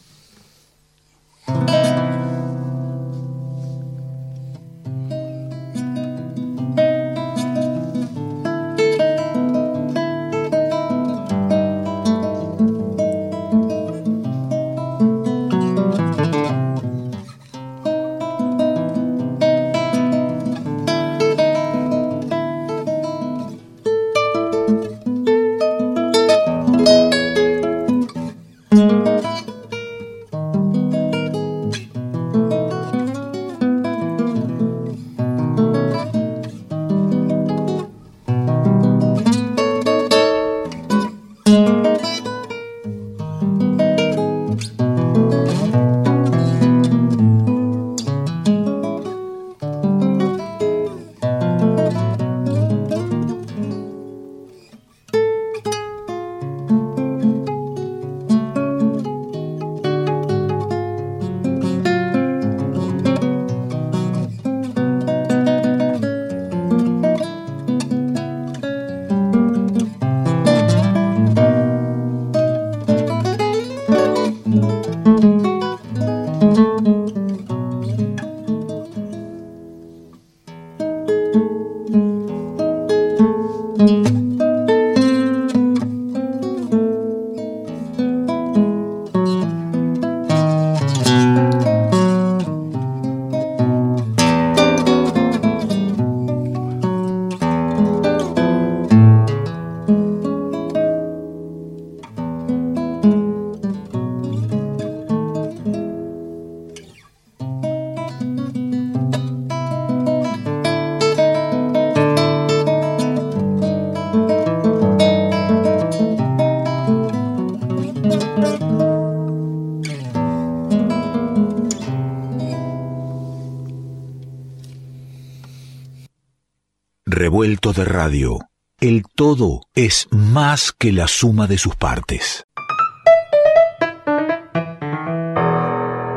Revuelto 127.13 127.73
de 127.73 127.83
radio. 127.83 128.39
El 128.79 129.03
todo 129.03 129.63
es 129.75 130.07
más 130.11 130.71
que 130.71 130.93
la 130.93 131.09
suma 131.09 131.45
de 131.45 131.57
sus 131.57 131.75
partes. 131.75 132.45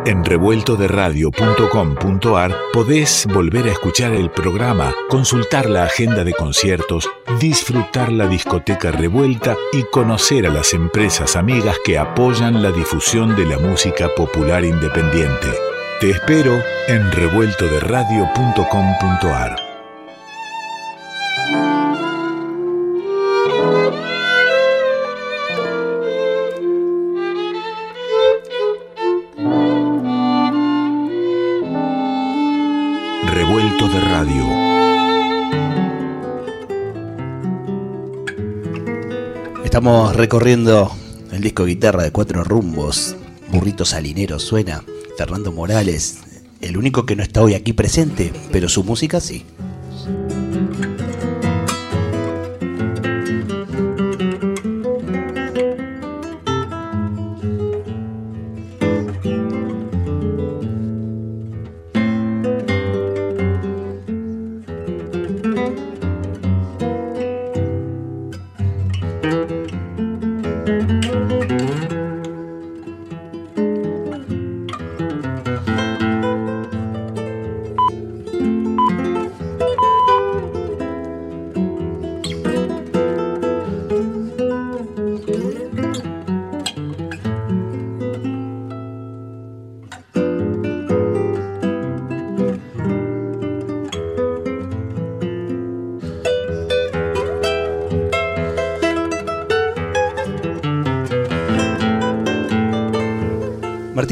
En 0.07 0.25
revueltoderadio.com.ar 0.25 2.55
podés 2.73 3.27
volver 3.27 3.67
a 3.67 3.73
escuchar 3.73 4.15
el 4.15 4.31
programa, 4.31 4.95
consultar 5.09 5.69
la 5.69 5.83
agenda 5.83 6.23
de 6.23 6.33
conciertos, 6.33 7.11
disfrutar 7.41 8.13
la 8.13 8.29
discoteca 8.29 8.93
revuelta 8.93 9.57
y 9.73 9.83
conocer 9.91 10.47
a 10.47 10.51
las 10.51 10.75
empresas 10.75 11.35
amigas 11.35 11.77
que 11.85 11.99
apoyan 11.99 12.63
la 12.63 12.71
difusión 12.71 13.35
de 13.35 13.47
la 13.47 13.59
música 13.59 14.15
popular 14.15 14.65
independiente. 14.65 15.49
Te 16.01 16.11
espero 16.11 16.63
en 16.87 17.11
revueltoderadio.com.ar. 17.11 19.64
Estamos 39.75 40.15
recorriendo 40.15 40.93
el 41.33 41.41
disco 41.41 41.65
guitarra 41.65 42.05
de 42.05 42.13
cuatro 42.13 42.45
rumbos. 42.45 43.17
Burrito 43.51 43.85
Salinero 43.85 44.39
suena. 44.39 44.85
Fernando 45.19 45.51
Morales, 45.51 46.21
el 46.61 46.77
único 46.77 47.07
que 47.07 47.17
no 47.17 47.25
está 47.25 47.43
hoy 47.43 47.55
aquí 47.55 47.73
presente, 47.73 48.33
pero 48.53 48.69
su 48.69 48.85
música 48.85 49.21
sí. 49.21 49.45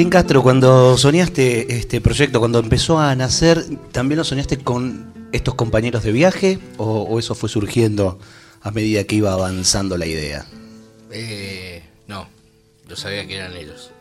Martín 0.02 0.10
Castro, 0.10 0.42
cuando 0.42 0.98
soñaste 0.98 1.76
este 1.76 2.00
proyecto, 2.00 2.40
cuando 2.40 2.58
empezó 2.58 2.98
a 2.98 3.14
nacer, 3.14 3.64
¿también 3.92 4.18
lo 4.18 4.24
soñaste 4.24 4.58
con 4.58 5.14
estos 5.30 5.54
compañeros 5.54 6.02
de 6.02 6.10
viaje 6.10 6.58
o, 6.76 7.20
eso 7.20 7.36
fue 7.36 7.48
surgiendo 7.48 8.18
a 8.62 8.72
medida 8.72 9.04
que 9.04 9.14
iba 9.14 9.32
avanzando 9.32 9.96
la 9.96 10.06
idea? 10.06 10.44
Eh, 11.12 11.84
no, 12.08 12.26
yo 12.88 12.96
sabía 12.96 13.28
que 13.28 13.36
eran 13.36 13.56
ellos. 13.56 13.92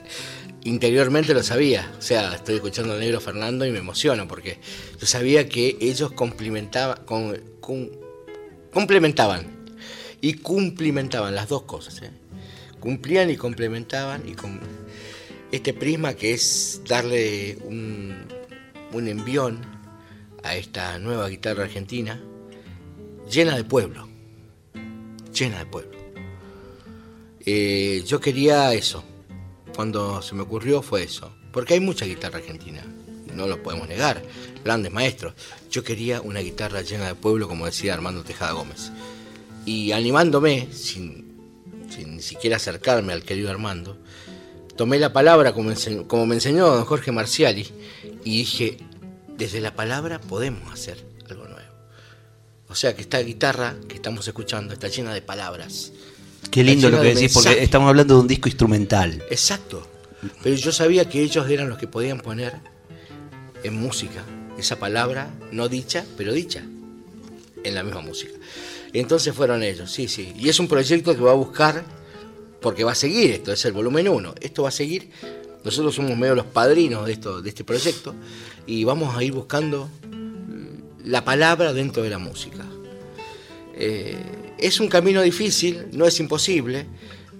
Interiormente 0.64 1.34
lo 1.34 1.42
sabía, 1.42 1.92
o 1.98 2.00
sea, 2.00 2.32
estoy 2.32 2.54
escuchando 2.54 2.94
al 2.94 3.00
negro 3.00 3.20
Fernando 3.20 3.66
y 3.66 3.70
me 3.70 3.80
emociono 3.80 4.26
porque 4.26 4.60
yo 4.98 5.06
sabía 5.06 5.46
que 5.46 5.76
ellos 5.82 6.12
complementaban, 6.12 7.00
complementaban 8.72 9.46
y 10.22 10.32
cumplimentaban 10.32 11.34
las 11.34 11.48
dos 11.48 11.64
cosas. 11.64 12.00
¿eh? 12.00 12.10
Cumplían 12.80 13.28
y 13.28 13.36
complementaban 13.36 14.26
y 14.26 14.32
este 15.52 15.74
prisma 15.74 16.14
que 16.14 16.32
es 16.32 16.80
darle 16.86 17.58
un, 17.64 18.26
envión 18.92 19.60
a 20.42 20.56
esta 20.56 20.98
nueva 20.98 21.28
guitarra 21.28 21.64
argentina 21.64 22.20
llena 23.30 23.56
de 23.56 23.64
pueblo, 23.64 24.08
llena 25.32 25.58
de 25.58 25.66
pueblo. 25.66 25.98
Eh, 27.44 28.02
yo 28.06 28.20
quería 28.20 28.72
eso, 28.74 29.02
cuando 29.74 30.22
se 30.22 30.34
me 30.34 30.42
ocurrió 30.42 30.82
fue 30.82 31.02
eso, 31.02 31.32
porque 31.52 31.74
hay 31.74 31.80
mucha 31.80 32.04
guitarra 32.04 32.38
argentina, 32.38 32.82
no 33.34 33.46
lo 33.46 33.62
podemos 33.62 33.88
negar, 33.88 34.22
grandes 34.64 34.92
maestros. 34.92 35.34
Yo 35.70 35.82
quería 35.82 36.20
una 36.20 36.40
guitarra 36.40 36.82
llena 36.82 37.06
de 37.06 37.14
pueblo, 37.14 37.48
como 37.48 37.66
decía 37.66 37.94
Armando 37.94 38.22
Tejada 38.22 38.52
Gómez. 38.52 38.92
Y 39.64 39.92
animándome, 39.92 40.68
sin, 40.72 41.36
sin 41.88 42.16
ni 42.16 42.22
siquiera 42.22 42.56
acercarme 42.56 43.12
al 43.12 43.22
querido 43.22 43.50
Armando, 43.50 43.98
tomé 44.80 44.98
la 44.98 45.12
palabra 45.12 45.52
como, 45.52 45.74
como 46.06 46.24
me 46.24 46.36
enseñó 46.36 46.66
don 46.66 46.86
Jorge 46.86 47.12
Marciali 47.12 47.68
y 48.24 48.38
dije, 48.38 48.78
desde 49.36 49.60
la 49.60 49.74
palabra 49.74 50.22
podemos 50.22 50.72
hacer 50.72 51.04
algo 51.28 51.44
nuevo. 51.44 51.74
O 52.66 52.74
sea 52.74 52.96
que 52.96 53.02
esta 53.02 53.18
guitarra 53.18 53.74
que 53.86 53.96
estamos 53.96 54.26
escuchando 54.26 54.72
está 54.72 54.88
llena 54.88 55.12
de 55.12 55.20
palabras. 55.20 55.92
Qué 56.50 56.64
lindo 56.64 56.88
lo 56.88 56.98
que 57.02 57.12
decís, 57.12 57.30
porque 57.34 57.62
estamos 57.62 57.90
hablando 57.90 58.14
de 58.14 58.20
un 58.22 58.26
disco 58.26 58.48
instrumental. 58.48 59.22
Exacto. 59.28 59.86
Pero 60.42 60.56
yo 60.56 60.72
sabía 60.72 61.06
que 61.06 61.20
ellos 61.20 61.46
eran 61.50 61.68
los 61.68 61.76
que 61.76 61.86
podían 61.86 62.20
poner 62.20 62.54
en 63.62 63.74
música 63.74 64.24
esa 64.56 64.78
palabra 64.78 65.28
no 65.52 65.68
dicha, 65.68 66.06
pero 66.16 66.32
dicha 66.32 66.62
en 67.64 67.74
la 67.74 67.82
misma 67.82 68.00
música. 68.00 68.32
Entonces 68.94 69.34
fueron 69.34 69.62
ellos, 69.62 69.92
sí, 69.92 70.08
sí. 70.08 70.32
Y 70.38 70.48
es 70.48 70.58
un 70.58 70.68
proyecto 70.68 71.14
que 71.14 71.20
va 71.20 71.32
a 71.32 71.34
buscar 71.34 71.84
porque 72.60 72.84
va 72.84 72.92
a 72.92 72.96
seguir 72.96 73.30
esto, 73.30 73.52
es 73.52 73.64
el 73.64 73.72
volumen 73.72 74.08
1, 74.08 74.34
esto 74.40 74.62
va 74.62 74.68
a 74.68 74.72
seguir, 74.72 75.10
nosotros 75.64 75.94
somos 75.94 76.16
medio 76.16 76.34
los 76.34 76.46
padrinos 76.46 77.06
de, 77.06 77.12
esto, 77.12 77.42
de 77.42 77.48
este 77.48 77.64
proyecto 77.64 78.14
y 78.66 78.84
vamos 78.84 79.16
a 79.16 79.22
ir 79.22 79.32
buscando 79.32 79.88
la 81.04 81.24
palabra 81.24 81.72
dentro 81.72 82.02
de 82.02 82.10
la 82.10 82.18
música. 82.18 82.64
Eh, 83.74 84.16
es 84.58 84.80
un 84.80 84.88
camino 84.88 85.22
difícil, 85.22 85.86
no 85.92 86.06
es 86.06 86.20
imposible, 86.20 86.86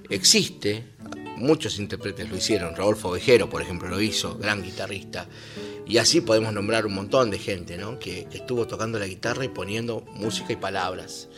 existe, 0.08 0.84
muchos 1.36 1.78
intérpretes 1.78 2.28
lo 2.30 2.36
hicieron, 2.36 2.74
Rodolfo 2.74 3.10
Vejero, 3.10 3.50
por 3.50 3.62
ejemplo, 3.62 3.88
lo 3.88 4.00
hizo, 4.00 4.38
gran 4.38 4.62
guitarrista, 4.62 5.28
y 5.86 5.98
así 5.98 6.20
podemos 6.20 6.52
nombrar 6.52 6.86
un 6.86 6.94
montón 6.94 7.30
de 7.30 7.38
gente 7.38 7.76
¿no? 7.76 7.98
que 7.98 8.26
estuvo 8.32 8.66
tocando 8.66 8.98
la 8.98 9.06
guitarra 9.06 9.44
y 9.44 9.48
poniendo 9.48 10.02
música 10.14 10.52
y 10.52 10.56
palabras. 10.56 11.28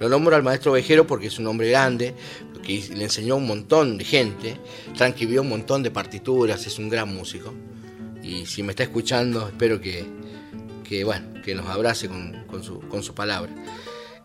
Lo 0.00 0.08
nombro 0.08 0.34
al 0.34 0.42
maestro 0.42 0.72
Vejero 0.72 1.06
porque 1.06 1.28
es 1.28 1.38
un 1.38 1.46
hombre 1.46 1.70
grande, 1.70 2.14
que 2.62 2.88
le 2.94 3.04
enseñó 3.04 3.34
a 3.34 3.36
un 3.36 3.46
montón 3.46 3.98
de 3.98 4.04
gente, 4.04 4.56
transcribió 4.96 5.42
un 5.42 5.48
montón 5.48 5.82
de 5.82 5.90
partituras, 5.90 6.66
es 6.66 6.78
un 6.78 6.88
gran 6.88 7.12
músico. 7.12 7.52
Y 8.22 8.46
si 8.46 8.62
me 8.62 8.70
está 8.70 8.84
escuchando, 8.84 9.48
espero 9.48 9.80
que, 9.80 11.04
bueno, 11.04 11.42
que 11.42 11.54
nos 11.54 11.66
abrace 11.66 12.08
con, 12.08 12.62
su, 13.02 13.14
palabra. 13.14 13.52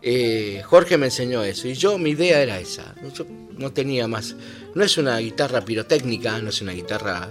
Eh, 0.00 0.62
Jorge 0.64 0.96
me 0.96 1.06
enseñó 1.06 1.42
eso 1.42 1.66
y 1.66 1.74
yo 1.74 1.98
mi 1.98 2.10
idea 2.10 2.40
era 2.40 2.60
esa. 2.60 2.94
Yo 3.14 3.26
no 3.56 3.72
tenía 3.72 4.06
más. 4.06 4.36
No 4.74 4.84
es 4.84 4.96
una 4.96 5.18
guitarra 5.18 5.64
pirotécnica, 5.64 6.40
no 6.40 6.50
es 6.50 6.62
una 6.62 6.72
guitarra. 6.72 7.28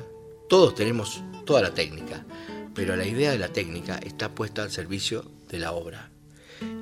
Todos 0.49 0.75
tenemos 0.75 1.21
toda 1.45 1.61
la 1.61 1.73
técnica, 1.73 2.25
pero 2.73 2.95
la 2.95 3.05
idea 3.05 3.31
de 3.31 3.37
la 3.37 3.49
técnica 3.49 3.97
está 4.03 4.35
puesta 4.35 4.63
al 4.63 4.71
servicio 4.71 5.31
de 5.49 5.59
la 5.59 5.71
obra. 5.71 6.11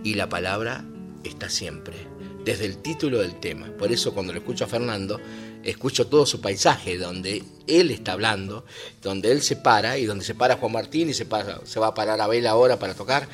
Y 0.04 0.15
la 0.15 0.30
palabra 0.30 0.86
está 1.30 1.50
siempre, 1.50 1.96
desde 2.44 2.66
el 2.66 2.78
título 2.78 3.20
del 3.20 3.40
tema. 3.40 3.68
Por 3.78 3.92
eso 3.92 4.14
cuando 4.14 4.34
lo 4.34 4.40
escucho 4.40 4.66
a 4.66 4.68
Fernando, 4.68 5.20
escucho 5.64 6.08
todo 6.08 6.26
su 6.26 6.42
paisaje, 6.42 6.98
donde 6.98 7.44
él 7.68 7.92
está 7.92 8.14
hablando, 8.14 8.66
donde 9.02 9.32
él 9.32 9.42
se 9.42 9.56
para 9.56 9.98
y 9.98 10.06
donde 10.06 10.24
se 10.24 10.36
para 10.36 10.58
Juan 10.58 10.72
Martín 10.72 11.10
y 11.10 11.14
se, 11.14 11.28
se 11.64 11.80
va 11.80 11.88
a 11.88 11.94
parar 11.94 12.22
Abel 12.22 12.48
ahora 12.48 12.78
para 12.78 12.94
tocar. 12.94 13.28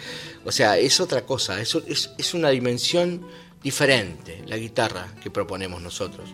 O 0.45 0.51
sea, 0.51 0.77
es 0.77 0.99
otra 0.99 1.25
cosa, 1.25 1.62
es, 1.62 1.75
es 2.17 2.34
una 2.34 2.49
dimensión 2.49 3.25
diferente 3.63 4.43
la 4.47 4.58
guitarra 4.58 5.13
que 5.21 5.30
proponemos 5.30 5.82
nosotros. 5.82 6.30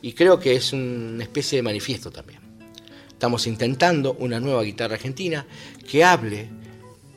Y 0.00 0.12
creo 0.12 0.38
que 0.38 0.54
es 0.56 0.72
una 0.72 1.22
especie 1.22 1.56
de 1.56 1.62
manifiesto 1.62 2.10
también. 2.10 2.40
Estamos 3.08 3.46
intentando 3.46 4.14
una 4.14 4.40
nueva 4.40 4.62
guitarra 4.62 4.94
argentina 4.94 5.46
que 5.88 6.02
hable 6.02 6.50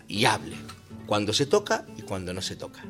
y 0.08 0.26
hable 0.26 0.56
cuando 1.08 1.34
se 1.34 1.46
toca 1.46 1.86
y 1.98 2.04
cuando 2.04 2.34
no 2.34 2.42
se 2.42 2.56
toca. 2.56 2.84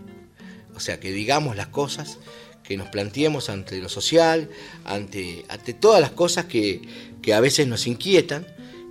O 0.76 0.80
sea, 0.80 1.00
que 1.00 1.12
digamos 1.12 1.56
las 1.56 1.68
cosas, 1.68 2.18
que 2.64 2.78
nos 2.78 2.90
planteemos 2.90 3.50
ante 3.50 3.80
lo 3.80 3.90
social, 3.90 4.50
ante, 4.84 5.46
ante 5.50 5.74
todas 5.74 6.02
las 6.02 6.12
cosas 6.12 6.46
que, 6.46 6.82
a 7.34 7.40
veces 7.40 7.68
nos 7.68 7.88
inquietan 7.88 8.46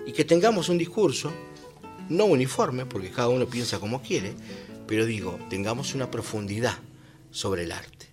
y 0.06 0.12
que 0.12 0.24
tengamos 0.24 0.68
un 0.68 0.76
discurso 0.76 1.32
no 2.08 2.24
uniforme, 2.24 2.84
porque 2.84 3.10
cada 3.10 3.28
uno 3.28 3.46
piensa 3.46 3.78
como 3.78 4.02
quiere, 4.02 4.34
pero 4.86 5.06
digo, 5.06 5.38
tengamos 5.48 5.94
una 5.94 6.10
profundidad 6.10 6.78
sobre 7.30 7.62
el 7.64 7.72
arte. 7.72 8.08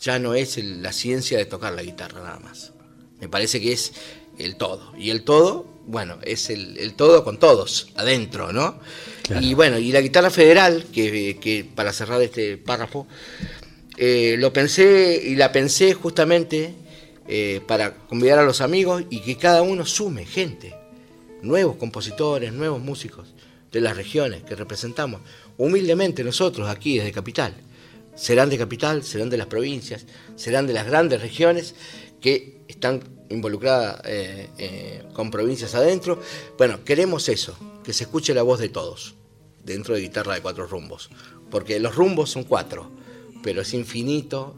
Ya 0.00 0.18
no 0.18 0.34
es 0.34 0.58
la 0.58 0.92
ciencia 0.92 1.38
de 1.38 1.46
tocar 1.46 1.72
la 1.72 1.82
guitarra 1.82 2.22
nada 2.22 2.40
más. 2.40 2.72
Me 3.20 3.28
parece 3.28 3.60
que 3.60 3.72
es 3.72 3.92
el 4.36 4.56
todo. 4.56 4.92
Y 4.98 5.10
el 5.10 5.22
todo, 5.22 5.71
bueno, 5.86 6.18
es 6.22 6.50
el, 6.50 6.94
todo 6.94 7.24
con 7.24 7.38
todos, 7.38 7.88
adentro, 7.96 8.52
¿no? 8.52 8.78
Y 9.40 9.54
bueno, 9.54 9.78
y 9.78 9.92
la 9.92 10.00
guitarra 10.00 10.30
federal, 10.30 10.84
que, 10.92 11.66
para 11.74 11.92
cerrar 11.92 12.20
este 12.22 12.56
párrafo, 12.56 13.06
eh, 13.96 14.36
lo 14.38 14.52
pensé 14.52 15.22
y 15.24 15.34
la 15.34 15.52
pensé 15.52 15.94
justamente 15.94 16.74
eh, 17.28 17.60
para 17.66 17.94
convidar 17.94 18.38
a 18.38 18.44
los 18.44 18.60
amigos 18.60 19.04
y 19.10 19.20
que 19.20 19.36
cada 19.36 19.62
uno 19.62 19.86
sume 19.86 20.24
gente, 20.24 20.74
nuevos 21.42 21.76
compositores, 21.76 22.52
nuevos 22.52 22.80
músicos 22.80 23.34
de 23.70 23.80
las 23.80 23.96
regiones 23.96 24.42
que 24.42 24.54
representamos 24.54 25.22
humildemente 25.56 26.24
nosotros 26.24 26.68
aquí 26.68 26.98
desde 26.98 27.12
Capital. 27.12 27.54
Serán 28.14 28.50
de 28.50 28.58
Capital, 28.58 29.02
serán 29.02 29.30
de 29.30 29.38
las 29.38 29.46
provincias, 29.46 30.04
serán 30.36 30.66
de 30.66 30.74
las 30.74 30.86
grandes 30.86 31.20
regiones 31.22 31.74
que 32.20 32.60
están 32.68 33.02
involucradas 33.32 34.00
eh, 34.04 34.48
eh, 34.58 35.02
con 35.12 35.30
provincias 35.30 35.74
adentro. 35.74 36.20
Bueno, 36.58 36.84
queremos 36.84 37.28
eso, 37.28 37.56
que 37.84 37.92
se 37.92 38.04
escuche 38.04 38.34
la 38.34 38.42
voz 38.42 38.60
de 38.60 38.68
todos 38.68 39.14
dentro 39.64 39.94
de 39.94 40.00
Guitarra 40.00 40.34
de 40.34 40.40
Cuatro 40.40 40.66
Rumbos, 40.66 41.10
porque 41.50 41.78
los 41.80 41.94
rumbos 41.94 42.30
son 42.30 42.44
cuatro, 42.44 42.90
pero 43.42 43.62
es 43.62 43.74
infinito 43.74 44.56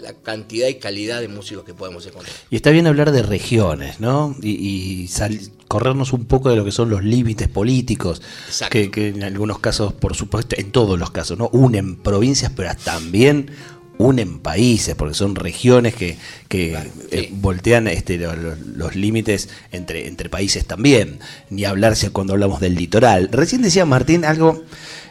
la 0.00 0.12
cantidad 0.14 0.68
y 0.68 0.74
calidad 0.74 1.20
de 1.20 1.28
músicos 1.28 1.64
que 1.64 1.74
podemos 1.74 2.06
encontrar. 2.06 2.34
Y 2.50 2.56
está 2.56 2.70
bien 2.70 2.86
hablar 2.86 3.12
de 3.12 3.22
regiones, 3.22 4.00
¿no? 4.00 4.36
Y, 4.42 5.08
corrernos 5.66 6.14
un 6.14 6.24
poco 6.24 6.48
de 6.48 6.56
lo 6.56 6.64
que 6.64 6.72
son 6.72 6.88
los 6.88 7.04
límites 7.04 7.48
políticos, 7.48 8.22
que, 8.70 8.90
en 8.94 9.22
algunos 9.22 9.58
casos, 9.58 9.92
por 9.92 10.14
supuesto, 10.16 10.56
en 10.58 10.70
todos 10.72 10.98
los 10.98 11.10
casos, 11.10 11.36
¿no? 11.36 11.50
Unen 11.52 11.96
provincias, 11.96 12.52
pero 12.54 12.70
también 12.82 13.50
unen 13.98 14.38
países, 14.38 14.94
porque 14.94 15.14
son 15.14 15.34
regiones 15.34 15.94
que, 15.94 16.16
eh, 16.50 17.28
voltean 17.32 17.86
este, 17.88 18.18
los, 18.18 18.96
límites 18.96 19.48
entre, 19.72 20.06
entre 20.06 20.28
países 20.28 20.66
también, 20.66 21.18
ni 21.50 21.64
hablarse 21.64 22.10
cuando 22.10 22.32
hablamos 22.32 22.60
del 22.60 22.74
litoral. 22.74 23.28
Recién 23.32 23.62
decía 23.62 23.84
Martín 23.84 24.24
algo, 24.24 24.62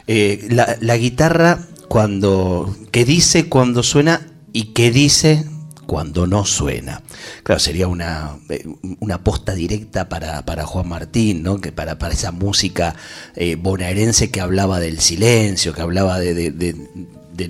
eh, 0.06 0.46
la, 0.50 0.76
la, 0.80 0.96
guitarra 0.96 1.60
cuando, 1.88 2.74
que 2.90 3.04
dice 3.04 3.48
cuando 3.48 3.82
suena 3.82 4.26
y 4.52 4.72
que 4.72 4.90
dice 4.90 5.44
cuando 5.88 6.26
no 6.26 6.44
suena. 6.44 7.00
Claro, 7.44 7.58
sería 7.58 7.88
una, 7.88 8.36
eh, 8.50 8.62
una 9.00 9.14
aposta 9.14 9.54
directa 9.54 10.06
para, 10.10 10.44
para, 10.44 10.66
Juan 10.66 10.86
Martín, 10.86 11.42
¿no? 11.42 11.62
que 11.62 11.72
para, 11.72 11.98
para 11.98 12.12
esa 12.12 12.30
música 12.30 12.94
eh, 13.34 13.56
bonaerense 13.56 14.30
que 14.30 14.42
hablaba 14.42 14.80
del 14.80 15.00
silencio, 15.00 15.72
que 15.72 15.80
hablaba 15.80 16.18
de, 16.18 16.34
de, 16.34 16.76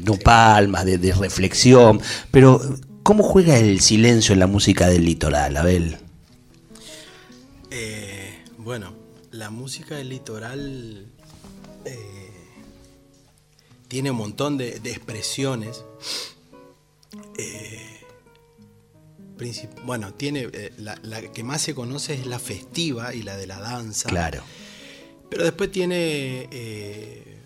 no 0.05 0.17
palmas, 0.17 0.85
de, 0.85 1.13
reflexión. 1.15 2.01
Pero, 2.31 2.61
¿cómo 3.03 3.23
juega 3.23 3.57
el 3.57 3.81
silencio 3.81 4.35
en 4.35 4.41
la 4.41 4.47
música 4.47 4.89
del 4.89 5.05
litoral, 5.05 5.57
Abel? 5.57 5.97
Eh, 7.71 8.45
bueno, 8.59 8.95
la 9.31 9.51
música 9.51 9.97
del 9.97 10.11
litoral 10.11 11.07
tiene 13.89 14.11
un 14.11 14.19
montón 14.19 14.59
de, 14.59 14.77
expresiones. 14.85 15.85
Eh, 17.39 17.85
bueno, 19.85 20.13
tiene 20.15 20.49
eh, 20.53 20.73
la, 20.77 21.23
que 21.33 21.43
más 21.43 21.63
se 21.63 21.75
conoce 21.75 22.15
es 22.15 22.27
la 22.27 22.39
festiva 22.39 23.15
y 23.15 23.23
la 23.23 23.37
de 23.37 23.47
la 23.47 23.59
danza. 23.59 24.09
Claro. 24.09 24.43
Pero 25.31 25.45
después 25.45 25.71
tiene 25.73 26.49
eh, 26.51 27.39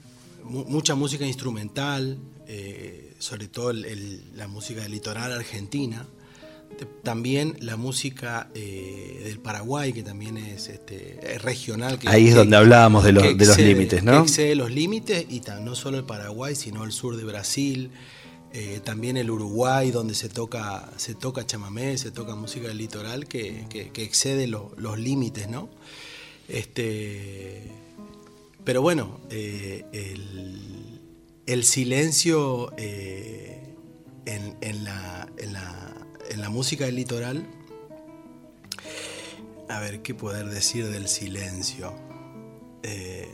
mucha 0.44 0.94
música 0.94 1.24
instrumental, 1.24 2.18
sobre 3.18 3.48
todo 3.48 3.72
la 3.72 4.48
música 4.48 4.82
del 4.82 4.92
litoral 4.92 5.32
argentina. 5.32 6.06
También 7.02 7.56
la 7.60 7.76
música 7.76 8.48
del 8.54 9.38
Paraguay, 9.38 9.92
que 9.92 10.02
también 10.02 10.38
es 10.38 10.68
este, 10.68 11.38
regional. 11.38 11.98
Ahí 12.06 12.28
es 12.28 12.34
donde 12.34 12.56
hablábamos 12.56 13.04
de, 13.04 13.12
de 13.12 13.46
los 13.46 13.58
límites, 13.58 14.02
¿no? 14.02 14.12
Que 14.12 14.18
excede 14.22 14.54
los 14.54 14.70
límites, 14.70 15.26
y 15.28 15.42
no 15.62 15.74
solo 15.74 15.98
el 15.98 16.04
Paraguay, 16.04 16.54
sino 16.54 16.84
el 16.84 16.92
sur 16.92 17.16
de 17.16 17.24
Brasil, 17.24 17.90
eh, 18.54 18.80
también 18.84 19.16
el 19.16 19.30
Uruguay, 19.30 19.90
donde 19.90 20.14
se 20.14 20.28
toca, 20.28 20.90
se 20.96 21.14
toca 21.14 21.46
chamamé, 21.46 21.96
se 21.96 22.10
toca 22.10 22.34
música 22.34 22.68
del 22.68 22.76
litoral, 22.76 23.26
que, 23.26 23.66
excede 23.96 24.46
los 24.46 24.98
límites, 24.98 25.48
¿no? 25.48 25.70
Este, 26.48 27.62
pero 28.62 28.82
bueno, 28.82 29.20
eh, 29.30 29.86
el, 29.92 30.81
silencio 31.64 32.72
eh, 32.76 33.74
en, 34.26 34.84
la, 34.84 35.28
música 36.50 36.84
del 36.86 36.96
litoral, 36.96 37.46
a 39.68 39.78
ver, 39.80 40.02
¿qué 40.02 40.14
poder 40.14 40.46
decir 40.46 40.88
del 40.88 41.08
silencio? 41.08 41.94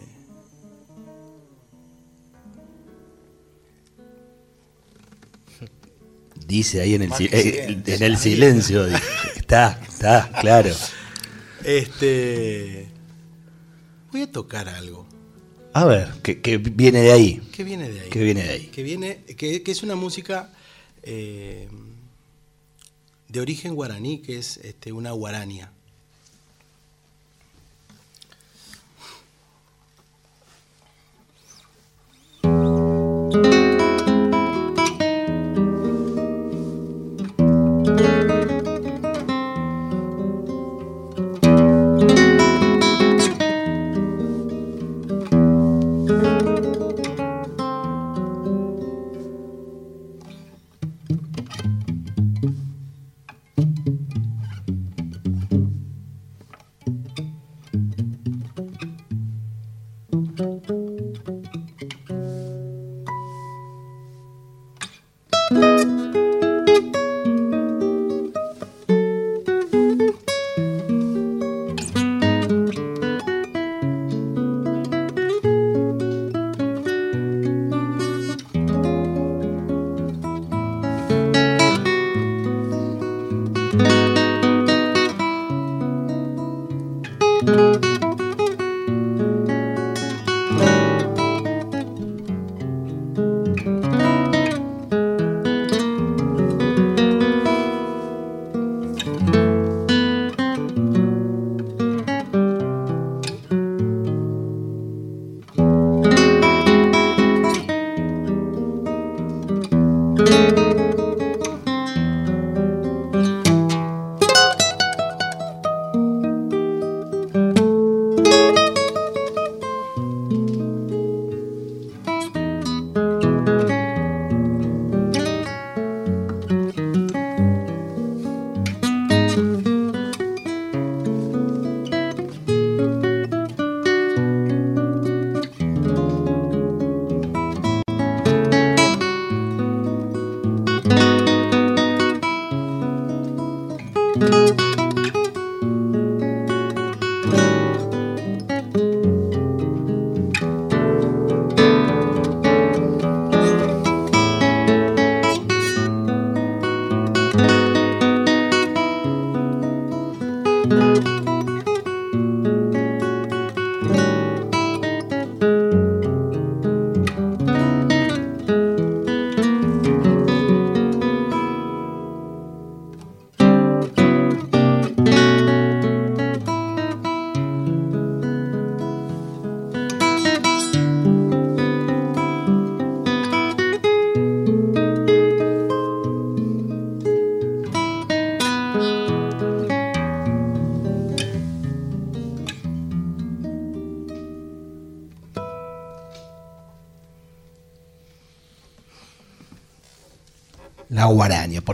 Dice 6.47 6.81
ahí 6.81 6.95
en 6.95 7.03
el, 7.03 7.13
eh, 7.21 7.83
en 7.87 8.03
el 8.03 8.19
silencio. 8.19 8.87
está, 9.37 9.81
está, 9.89 10.31
claro. 10.41 10.71
Este. 11.65 12.89
Voy 14.13 14.23
a 14.23 14.33
tocar 14.33 14.69
algo. 14.69 15.08
A 15.73 15.85
ver, 15.85 16.09
¿qué, 16.23 16.59
viene 16.59 17.01
de 17.03 17.13
ahí? 17.13 17.43
¿Qué 17.53 17.63
viene 17.63 17.89
de 17.89 18.01
ahí? 18.01 18.09
¿Qué 18.11 18.23
viene 18.23 18.43
de 18.43 18.51
ahí? 18.51 18.67
Que, 18.67 18.83
viene, 18.83 19.23
que, 19.37 19.63
es 19.65 19.83
una 19.83 19.95
música 19.95 20.51
eh, 21.03 21.69
de 23.29 23.41
origen 23.41 23.75
guaraní, 23.75 24.19
que 24.19 24.39
es 24.39 24.57
este, 24.59 24.93
una 24.93 25.13
guarania. 25.13 25.71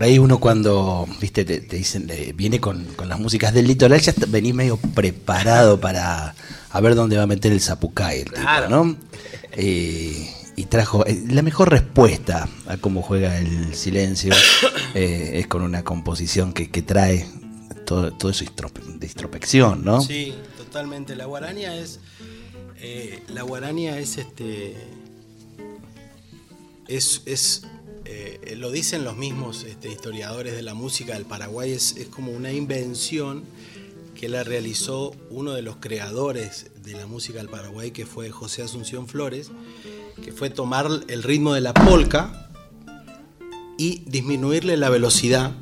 Por 0.04 0.10
ahí 0.10 0.18
uno 0.18 0.38
cuando, 0.38 1.08
viste, 1.18 1.46
te, 1.46 1.60
dicen, 1.60 2.12
viene 2.34 2.60
con, 2.60 2.86
las 3.08 3.18
músicas 3.18 3.54
del 3.54 3.66
litoral, 3.66 3.98
ya 4.02 4.12
venís 4.28 4.52
medio 4.54 4.76
preparado 4.76 5.80
para 5.80 6.34
a 6.68 6.80
ver 6.82 6.94
dónde 6.94 7.16
va 7.16 7.22
a 7.22 7.26
meter 7.26 7.52
el 7.52 7.62
zapucay, 7.62 8.26
¿no? 8.68 8.98
Eh, 9.52 10.30
y 10.56 10.64
trajo 10.66 11.06
eh, 11.06 11.24
la 11.30 11.40
mejor 11.40 11.70
respuesta 11.70 12.50
a 12.66 12.76
cómo 12.76 13.00
juega 13.00 13.38
el 13.38 13.74
silencio 13.74 14.34
eh, 14.94 15.30
es 15.36 15.46
con 15.46 15.62
una 15.62 15.84
composición 15.84 16.52
que, 16.52 16.66
trae 16.82 17.26
todo, 17.86 18.12
todo 18.12 18.30
eso 18.30 18.44
de 18.44 19.06
introspección, 19.06 19.86
¿no? 19.86 20.02
Sí, 20.02 20.34
totalmente. 20.58 21.16
La 21.16 21.24
guaraña 21.24 21.74
es 21.76 21.98
la 23.28 23.40
guaraña 23.40 23.98
es 23.98 24.18
este 24.18 24.76
es, 26.88 27.22
es 27.24 27.62
eh, 28.06 28.54
lo 28.58 28.70
dicen 28.70 29.04
los 29.04 29.16
mismos 29.16 29.64
este, 29.64 29.90
historiadores 29.90 30.54
de 30.54 30.62
la 30.62 30.74
música 30.74 31.14
del 31.14 31.24
Paraguay, 31.24 31.72
es, 31.72 31.94
como 32.10 32.32
una 32.32 32.52
invención 32.52 33.44
que 34.14 34.28
la 34.28 34.44
realizó 34.44 35.14
uno 35.30 35.52
de 35.52 35.62
los 35.62 35.76
creadores 35.76 36.70
de 36.82 36.92
la 36.92 37.06
música 37.06 37.38
del 37.38 37.48
Paraguay, 37.48 37.90
que 37.90 38.06
fue 38.06 38.30
José 38.30 38.62
Asunción 38.62 39.08
Flores, 39.08 39.50
que 40.22 40.32
fue 40.32 40.50
tomar 40.50 40.88
el 41.08 41.22
ritmo 41.22 41.54
de 41.54 41.60
la 41.60 41.74
polca 41.74 42.50
y 43.78 44.02
disminuirle 44.06 44.76
la 44.76 44.90
velocidad 44.90 45.52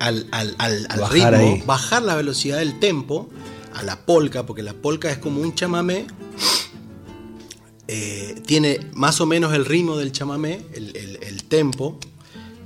al, 0.00 0.26
ritmo, 1.10 1.62
bajar 1.66 2.02
la 2.02 2.14
velocidad 2.14 2.58
del 2.58 2.78
tempo 2.78 3.28
a 3.74 3.82
la 3.82 4.04
polca, 4.04 4.44
porque 4.44 4.62
la 4.62 4.74
polca 4.74 5.10
es 5.10 5.18
como 5.18 5.40
un 5.40 5.54
chamamé 5.54 6.06
tiene 8.46 8.80
más 8.92 9.20
o 9.20 9.26
menos 9.26 9.54
el 9.54 9.64
ritmo 9.64 9.96
del 9.96 10.12
chamamé, 10.12 10.60
el, 10.74 11.44
tempo, 11.44 11.98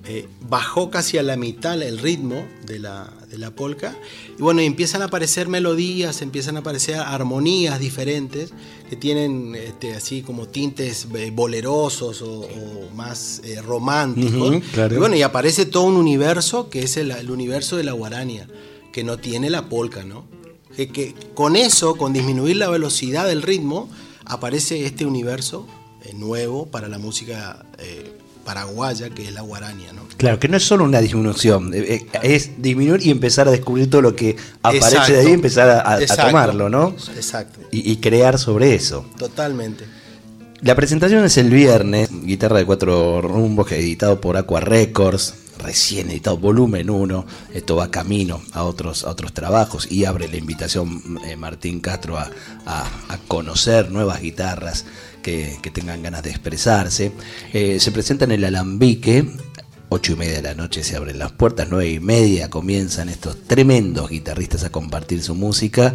eh, 0.06 0.26
bajó 0.48 0.90
casi 0.90 1.18
a 1.18 1.22
la 1.22 1.36
mitad 1.36 1.80
el 1.82 1.98
ritmo 1.98 2.46
de 2.66 2.78
la, 2.78 3.10
polca, 3.54 3.96
y 4.36 4.42
bueno, 4.42 4.60
empiezan 4.60 5.02
a 5.02 5.06
aparecer 5.06 5.48
melodías, 5.48 6.22
empiezan 6.22 6.56
a 6.56 6.60
aparecer 6.60 6.96
armonías 6.96 7.78
diferentes 7.78 8.52
que 8.88 8.96
tienen 8.96 9.54
este, 9.54 9.94
así 9.94 10.22
como 10.22 10.48
tintes 10.48 11.06
eh, 11.14 11.30
bolerosos 11.32 12.22
o, 12.22 12.46
más 12.94 13.42
románticos. 13.64 14.56
Y 14.90 14.94
bueno, 14.94 15.14
y 15.14 15.22
aparece 15.22 15.66
todo 15.66 15.84
un 15.84 15.96
universo 15.96 16.68
que 16.68 16.82
es 16.82 16.96
el, 16.96 17.30
universo 17.30 17.76
de 17.76 17.84
la 17.84 17.92
guarania, 17.92 18.48
que 18.92 19.04
no 19.04 19.18
tiene 19.18 19.50
la 19.50 19.68
polca, 19.68 20.04
¿no? 20.04 20.26
que 20.76 21.14
con 21.34 21.56
eso, 21.56 21.96
con 21.96 22.12
disminuir 22.12 22.56
la 22.56 22.68
velocidad 22.68 23.26
del 23.26 23.42
ritmo, 23.42 23.88
aparece 24.28 24.86
este 24.86 25.04
universo 25.04 25.66
eh, 26.04 26.12
nuevo 26.14 26.66
para 26.66 26.88
la 26.88 26.98
música 26.98 27.64
eh, 27.78 28.12
paraguaya, 28.44 29.10
que 29.10 29.24
es 29.24 29.32
la 29.32 29.40
guaraña. 29.40 29.92
¿no? 29.92 30.02
Claro, 30.16 30.38
que 30.38 30.48
no 30.48 30.56
es 30.56 30.62
solo 30.62 30.84
una 30.84 31.00
disminución, 31.00 31.72
eh, 31.74 32.06
es 32.22 32.62
disminuir 32.62 33.04
y 33.04 33.10
empezar 33.10 33.48
a 33.48 33.50
descubrir 33.50 33.90
todo 33.90 34.02
lo 34.02 34.14
que 34.14 34.36
aparece 34.62 35.12
de 35.12 35.20
ahí 35.20 35.28
y 35.28 35.32
empezar 35.32 35.68
a, 35.70 35.98
tomarlo, 36.16 36.68
¿no? 36.68 36.94
Exacto. 37.14 37.60
Y, 37.70 37.96
crear 37.96 38.38
sobre 38.38 38.74
eso. 38.74 39.04
Totalmente. 39.18 39.84
La 40.60 40.74
presentación 40.74 41.24
es 41.24 41.36
el 41.36 41.50
viernes, 41.50 42.08
guitarra 42.10 42.58
de 42.58 42.64
cuatro 42.64 43.20
rumbos, 43.20 43.66
que 43.66 43.78
editado 43.78 44.20
por 44.20 44.36
Aqua 44.36 44.60
Records, 44.60 45.34
recién 45.58 46.10
editado, 46.10 46.38
volumen 46.38 46.90
1. 46.90 47.26
Esto 47.54 47.76
va 47.76 47.90
camino 47.90 48.40
a 48.52 48.64
otros, 48.64 49.04
a 49.04 49.10
otros 49.10 49.32
trabajos 49.32 49.90
y 49.90 50.04
abre 50.04 50.28
la 50.28 50.36
invitación 50.36 51.18
eh, 51.24 51.36
Martín 51.36 51.80
Castro 51.80 52.18
a, 52.18 52.30
conocer 53.26 53.90
nuevas 53.90 54.20
guitarras 54.20 54.84
que, 55.22 55.58
tengan 55.72 56.02
ganas 56.02 56.22
de 56.22 56.30
expresarse. 56.30 57.12
Eh, 57.52 57.80
se 57.80 57.92
presenta 57.92 58.24
en 58.24 58.32
el 58.32 58.44
Alambique. 58.44 59.26
8 59.90 60.12
y 60.12 60.16
media 60.16 60.36
de 60.36 60.42
la 60.42 60.54
noche 60.54 60.84
se 60.84 60.96
abren 60.96 61.18
las 61.18 61.32
puertas, 61.32 61.68
9 61.70 61.88
y 61.88 61.98
media 61.98 62.50
comienzan 62.50 63.08
estos 63.08 63.42
tremendos 63.44 64.10
guitarristas 64.10 64.62
a 64.64 64.70
compartir 64.70 65.22
su 65.22 65.34
música 65.34 65.94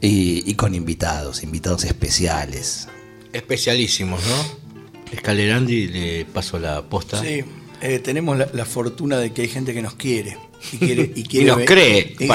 y, 0.00 0.52
con 0.54 0.74
invitados, 0.74 1.42
invitados 1.42 1.84
especiales. 1.84 2.88
Especialísimos, 3.32 4.20
¿no? 4.26 4.70
Escalerandi, 5.12 5.88
le 5.88 6.24
paso 6.26 6.58
la 6.58 6.82
posta. 6.82 7.20
Sí, 7.22 7.42
eh, 7.80 7.98
tenemos 7.98 8.38
la, 8.38 8.64
fortuna 8.64 9.18
de 9.18 9.32
que 9.32 9.42
hay 9.42 9.48
gente 9.48 9.72
que 9.72 9.82
nos 9.82 9.94
quiere. 9.94 10.36
Y, 10.72 10.78
quiere, 10.78 11.12
y, 11.14 11.22
quiere 11.28 11.46
nos 11.46 11.64
cree. 11.64 12.16
Y, 12.18 12.28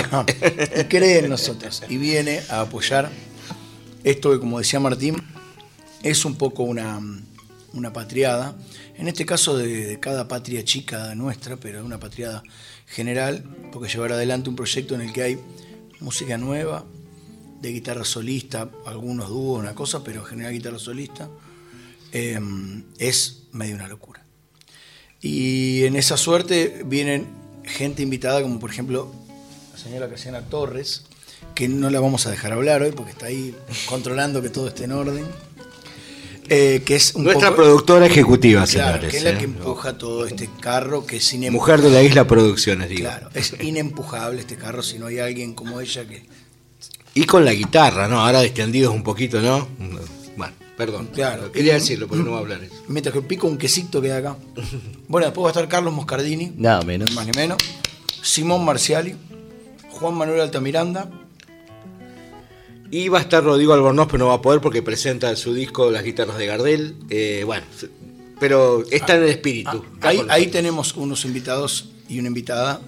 cree 0.86 1.20
en 1.20 1.30
nosotros. 1.30 1.84
Y 1.88 1.98
viene 1.98 2.42
a 2.50 2.62
apoyar 2.62 3.12
esto 4.04 4.32
que, 4.32 4.40
como 4.40 4.60
decía 4.60 4.80
Martín, 4.80 5.16
es 6.04 6.26
un 6.26 6.36
poco 6.36 6.64
una, 6.64 7.00
una 7.74 7.94
patriada. 7.94 8.56
En 8.98 9.08
este 9.08 9.26
caso 9.26 9.58
de, 9.58 10.00
cada 10.00 10.28
patria 10.28 10.64
chica 10.64 11.14
nuestra, 11.16 11.58
pero 11.58 11.86
una 11.86 12.00
patriada 12.00 12.44
general, 12.88 13.44
porque 13.72 13.90
llevar 13.90 14.14
adelante 14.14 14.50
un 14.50 14.56
proyecto 14.56 14.96
en 14.96 15.02
el 15.02 15.14
que 15.14 15.24
hay 15.24 15.40
música 16.00 16.38
nueva, 16.38 16.86
de 17.62 17.72
guitarra 17.72 18.04
solista, 18.04 18.70
algunos 18.86 19.30
dúos, 19.30 19.60
una 19.60 19.74
cosa, 19.74 20.04
pero 20.04 20.22
en 20.22 20.26
general 20.26 20.54
guitarra 20.54 20.80
solista, 20.80 21.30
eh, 22.12 22.40
es 22.98 23.44
medio 23.52 23.76
una 23.76 23.88
locura. 23.88 24.25
Y 25.26 25.86
en 25.86 25.96
esa 25.96 26.18
suerte 26.18 26.84
vienen 26.86 27.26
gente 27.64 28.04
invitada, 28.04 28.44
como 28.44 28.60
por 28.60 28.70
ejemplo 28.70 29.12
la 29.74 29.80
señora 29.80 30.08
Casiana 30.08 30.42
Torres, 30.42 31.06
que 31.56 31.68
no 31.68 31.90
la 31.90 32.00
vamos 32.00 32.28
a 32.28 32.30
dejar 32.30 32.54
hablar 32.54 32.84
hoy 32.84 32.92
porque 32.92 33.14
está 33.14 33.26
ahí 33.26 33.56
controlando 33.88 34.40
que 34.44 34.50
todo 34.50 34.68
esté 34.68 34.84
en 34.84 34.92
orden. 34.92 35.26
Eh, 36.48 36.84
que 36.86 36.96
es 36.96 37.18
nuestra 37.18 37.56
productora 37.56 38.06
ejecutiva, 38.06 38.68
claro, 38.68 39.10
que 39.10 39.18
es 39.18 39.24
la 39.24 39.32
¿eh? 39.32 39.38
que 39.40 39.46
empuja 39.46 39.98
todo 39.98 40.28
este 40.28 40.48
carro 40.60 41.08
que 41.08 41.18
es 41.18 41.34
Mujer 41.50 41.82
de 41.82 41.90
la 41.90 42.04
Isla 42.04 42.28
Producciones, 42.28 42.88
digo. 42.88 43.02
Claro, 43.02 43.32
es 43.34 43.56
inempujable 43.62 44.42
este 44.42 44.58
carro 44.58 44.84
si 44.84 45.00
no 45.00 45.08
hay 45.08 45.18
alguien 45.18 45.56
como 45.56 45.82
ella 45.82 46.08
que. 46.08 46.24
Y 47.16 47.24
con 47.24 47.46
la 47.46 47.54
guitarra, 47.54 48.08
¿no? 48.08 48.24
Ahora 48.24 48.42
distendidos 48.42 48.94
un 48.94 49.02
poquito, 49.02 49.42
¿no? 49.42 49.68
Perdón. 50.78 51.10
Claro. 51.14 51.52
Quería 51.52 51.74
decirlo, 51.76 52.08
porque 52.08 52.24
no 52.24 52.32
va 52.32 52.38
a 52.38 52.42
hablar 52.42 52.64
eso. 52.64 52.76
Mientras 52.88 53.14
que 53.14 53.22
pico 53.22 53.48
un 53.48 53.58
quesito 53.58 54.02
que 54.02 54.12
hay 54.12 54.20
acá. 54.20 54.36
Bueno, 55.08 55.28
después 55.28 55.44
va 55.44 55.50
a 55.50 55.52
estar 55.52 55.68
Carlos 55.68 55.94
Moscardini. 55.94 56.52
Nada 56.58 56.82
menos. 56.82 57.12
Más 57.14 57.26
ni 57.26 57.32
menos. 57.32 57.58
Simón 58.22 58.66
Marciali. 58.66 59.16
Juan 59.92 60.16
Manuel 60.16 60.42
Altamiranda. 60.42 61.10
Y 62.92 63.08
va 63.08 63.20
a 63.20 63.22
estar 63.22 63.44
Rodrigo 63.44 63.74
Albornoz, 63.74 64.08
pero 64.08 64.20
no 64.20 64.28
va 64.28 64.36
a 64.36 64.42
poder 64.42 64.62
porque 64.62 64.82
presenta 64.82 65.36
su 65.36 65.54
disco 65.54 65.90
Las 65.92 66.04
guitarras 66.04 66.38
de 66.38 66.46
Gardel. 66.46 66.96
Eh, 67.10 67.44
bueno, 67.46 67.66
pero 68.40 68.84
está 68.92 69.16
en 69.16 69.24
el 69.24 69.30
espíritu. 69.30 69.84
Ah, 70.02 70.10
ahí, 70.10 70.22
ahí 70.30 70.48
tenemos 70.48 70.96
unos 70.96 71.26
invitados 71.26 71.90
y 72.08 72.20
una 72.20 72.28
invitada 72.28 72.82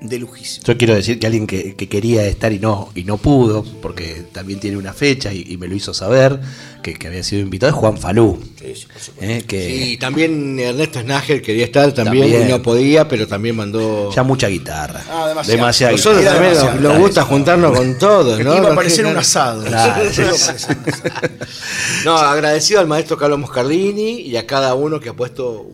de 0.00 0.18
lujísimo. 0.18 0.64
Yo 0.66 0.78
quiero 0.78 0.94
decir 0.94 1.18
que 1.18 1.26
alguien 1.26 1.46
que, 1.46 1.74
quería 1.74 2.26
estar 2.26 2.52
y 2.52 2.58
no, 2.58 2.90
y 2.94 3.04
no 3.04 3.18
pudo, 3.18 3.64
porque 3.82 4.24
también 4.32 4.58
tiene 4.58 4.76
una 4.76 4.92
fecha 4.92 5.32
y, 5.32 5.56
me 5.58 5.68
lo 5.68 5.74
hizo 5.74 5.92
saber, 5.92 6.40
que, 6.82 6.96
había 7.06 7.22
sido 7.22 7.42
invitado, 7.42 7.70
es 7.70 7.78
Juan 7.78 7.98
Falú. 7.98 8.42
Sí, 8.58 8.74
sí, 8.74 9.12
¿Eh? 9.20 9.44
que, 9.46 9.98
también 10.00 10.58
Ernesto 10.58 11.00
Snager 11.00 11.42
quería 11.42 11.66
estar 11.66 11.92
también, 11.92 12.46
y 12.46 12.48
no 12.48 12.62
podía, 12.62 13.08
pero 13.08 13.28
también 13.28 13.56
mandó... 13.56 14.10
Ya 14.14 14.22
mucha 14.22 14.48
guitarra. 14.48 15.02
Ah, 15.10 15.42
demasiado. 15.46 15.92
Nosotros 15.92 16.24
también 16.24 16.82
nos, 16.82 16.98
gusta 16.98 17.22
juntarnos 17.22 17.76
con 17.76 17.98
todos, 17.98 18.40
¿no? 18.40 18.56
Iba 18.56 18.72
a 18.72 18.74
parecer 18.74 19.06
un 19.06 19.16
asado. 19.16 19.64
no, 22.04 22.16
agradecido 22.16 22.80
al 22.80 22.86
maestro 22.86 23.18
Carlos 23.18 23.38
Moscardini 23.38 24.20
y 24.20 24.36
a 24.36 24.46
cada 24.46 24.74
uno 24.74 24.98
que 24.98 25.10
ha 25.10 25.14
puesto 25.14 25.68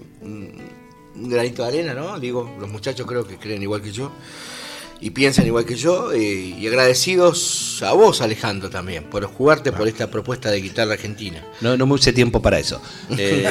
un 1.18 1.29
granito 1.29 1.62
de 1.62 1.68
arena, 1.68 1.94
¿no? 1.94 2.18
Digo, 2.18 2.50
los 2.59 2.68
muchachos 2.68 3.07
creo 3.07 3.26
que 3.26 3.37
creen 3.38 3.62
igual 3.62 3.83
que 3.83 3.92
yo 3.92 4.12
y 5.00 5.11
piensan 5.11 5.46
igual 5.46 5.64
que 5.64 5.76
yo. 5.76 6.12
Eh, 6.12 6.54
y 6.59 6.66
agradecidos 6.66 7.82
a 7.82 7.92
vos, 7.92 8.20
Alejandro, 8.20 8.70
también, 8.70 9.04
por 9.04 9.24
jugarte 9.26 9.72
por 9.72 9.88
esta 9.88 10.11
propuesta 10.11 10.50
de 10.50 10.61
guitarra 10.61 10.94
argentina. 10.94 11.44
No, 11.61 11.76
no 11.76 11.87
me 11.87 11.94
use 11.94 12.12
tiempo 12.12 12.40
para 12.42 12.59
eso. 12.59 12.80
Eh, 13.18 13.50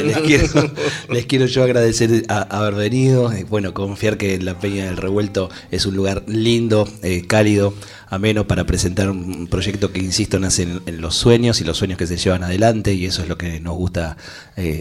les, 1.09 1.25
quiero, 1.25 1.45
yo 1.47 1.63
agradecer 1.63 2.23
a, 2.27 2.41
haber 2.41 2.75
venido. 2.75 3.31
Eh, 3.31 3.45
bueno, 3.49 3.73
confiar 3.73 4.17
que 4.17 4.39
la 4.39 4.59
Peña 4.59 4.85
del 4.85 4.97
Revuelto 4.97 5.49
es 5.71 5.85
un 5.85 5.95
lugar 5.95 6.23
lindo, 6.27 6.87
cálido, 7.27 7.73
ameno 8.09 8.47
para 8.47 8.65
presentar 8.65 9.09
un 9.09 9.47
proyecto 9.47 9.91
que, 9.91 9.99
insisto, 9.99 10.39
nace 10.39 10.63
en, 10.63 11.01
los 11.01 11.15
sueños 11.15 11.61
y 11.61 11.63
los 11.63 11.77
sueños 11.77 11.97
que 11.97 12.05
se 12.05 12.17
llevan 12.17 12.43
adelante. 12.43 12.93
Y 12.93 13.05
eso 13.05 13.23
es 13.23 13.27
lo 13.27 13.37
que 13.37 13.59
nos 13.59 13.75
gusta 13.75 14.17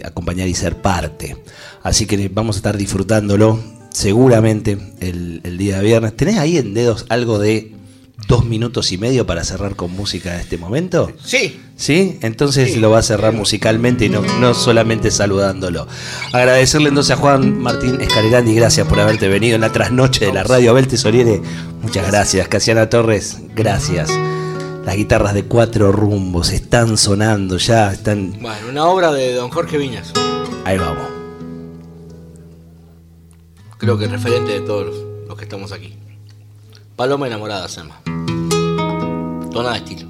acompañar 0.03 0.47
y 0.47 0.53
ser 0.53 0.81
parte. 0.81 1.35
Así 1.81 2.05
que 2.05 2.29
vamos 2.29 2.57
a 2.57 2.59
estar 2.59 2.77
disfrutándolo 2.77 3.59
seguramente 3.95 4.77
el, 4.99 5.57
día 5.57 5.77
de 5.77 5.85
viernes. 5.85 6.15
¿Tenés 6.17 6.37
ahí 6.37 6.57
en 6.57 6.73
dedos 6.73 7.05
algo 7.07 7.39
de 7.39 7.71
dos 8.27 8.43
minutos 8.43 8.91
y 8.91 8.97
medio 8.97 9.25
para 9.25 9.43
cerrar 9.43 9.75
con 9.75 9.91
música 9.91 10.35
en 10.35 10.41
este 10.41 10.57
momento? 10.57 11.11
Sí. 11.23 11.61
¿Sí? 11.77 12.19
Entonces 12.21 12.75
lo 12.75 12.89
va 12.89 12.99
a 12.99 13.03
cerrar 13.03 13.33
musicalmente 13.33 14.05
y 14.05 14.09
no, 14.09 14.21
no 14.21 14.53
solamente 14.53 15.11
saludándolo. 15.11 15.87
Agradecerle 16.33 16.89
entonces 16.89 17.11
a 17.11 17.17
Juan 17.17 17.57
Martín 17.59 18.01
Escalerandi, 18.01 18.53
gracias 18.53 18.85
por 18.85 18.99
haberte 18.99 19.29
venido 19.29 19.55
en 19.55 19.61
la 19.61 19.71
trasnoche 19.71 20.25
de 20.25 20.33
la 20.33 20.43
radio. 20.43 20.71
Abel 20.71 20.87
Tesoriere, 20.87 21.41
muchas 21.81 22.05
gracias. 22.07 22.49
Casiana 22.49 22.89
Torres, 22.89 23.37
gracias. 23.55 24.11
Las 24.85 24.97
guitarras 24.97 25.33
de 25.33 25.45
cuatro 25.45 25.93
rumbos 25.93 26.51
están 26.51 26.97
sonando 26.97 27.57
ya, 27.57 27.93
están... 27.93 28.33
Bueno, 28.41 28.67
una 28.69 28.85
obra 28.85 29.11
de 29.13 29.33
don 29.33 29.49
Jorge 29.49 29.77
Viñas. 29.77 30.11
Ahí 30.65 30.77
vamos. 30.77 31.14
Creo 33.85 33.99
que 33.99 34.07
referente 34.07 34.51
de 34.51 34.61
todos 34.61 34.95
los 35.27 35.37
que 35.37 35.43
estamos 35.43 35.71
aquí. 35.71 35.95
Paloma 36.95 37.27
enamorada 37.27 37.67
se. 37.67 38.01
Tona 39.51 39.73
de 39.73 39.77
estilo. 39.77 40.09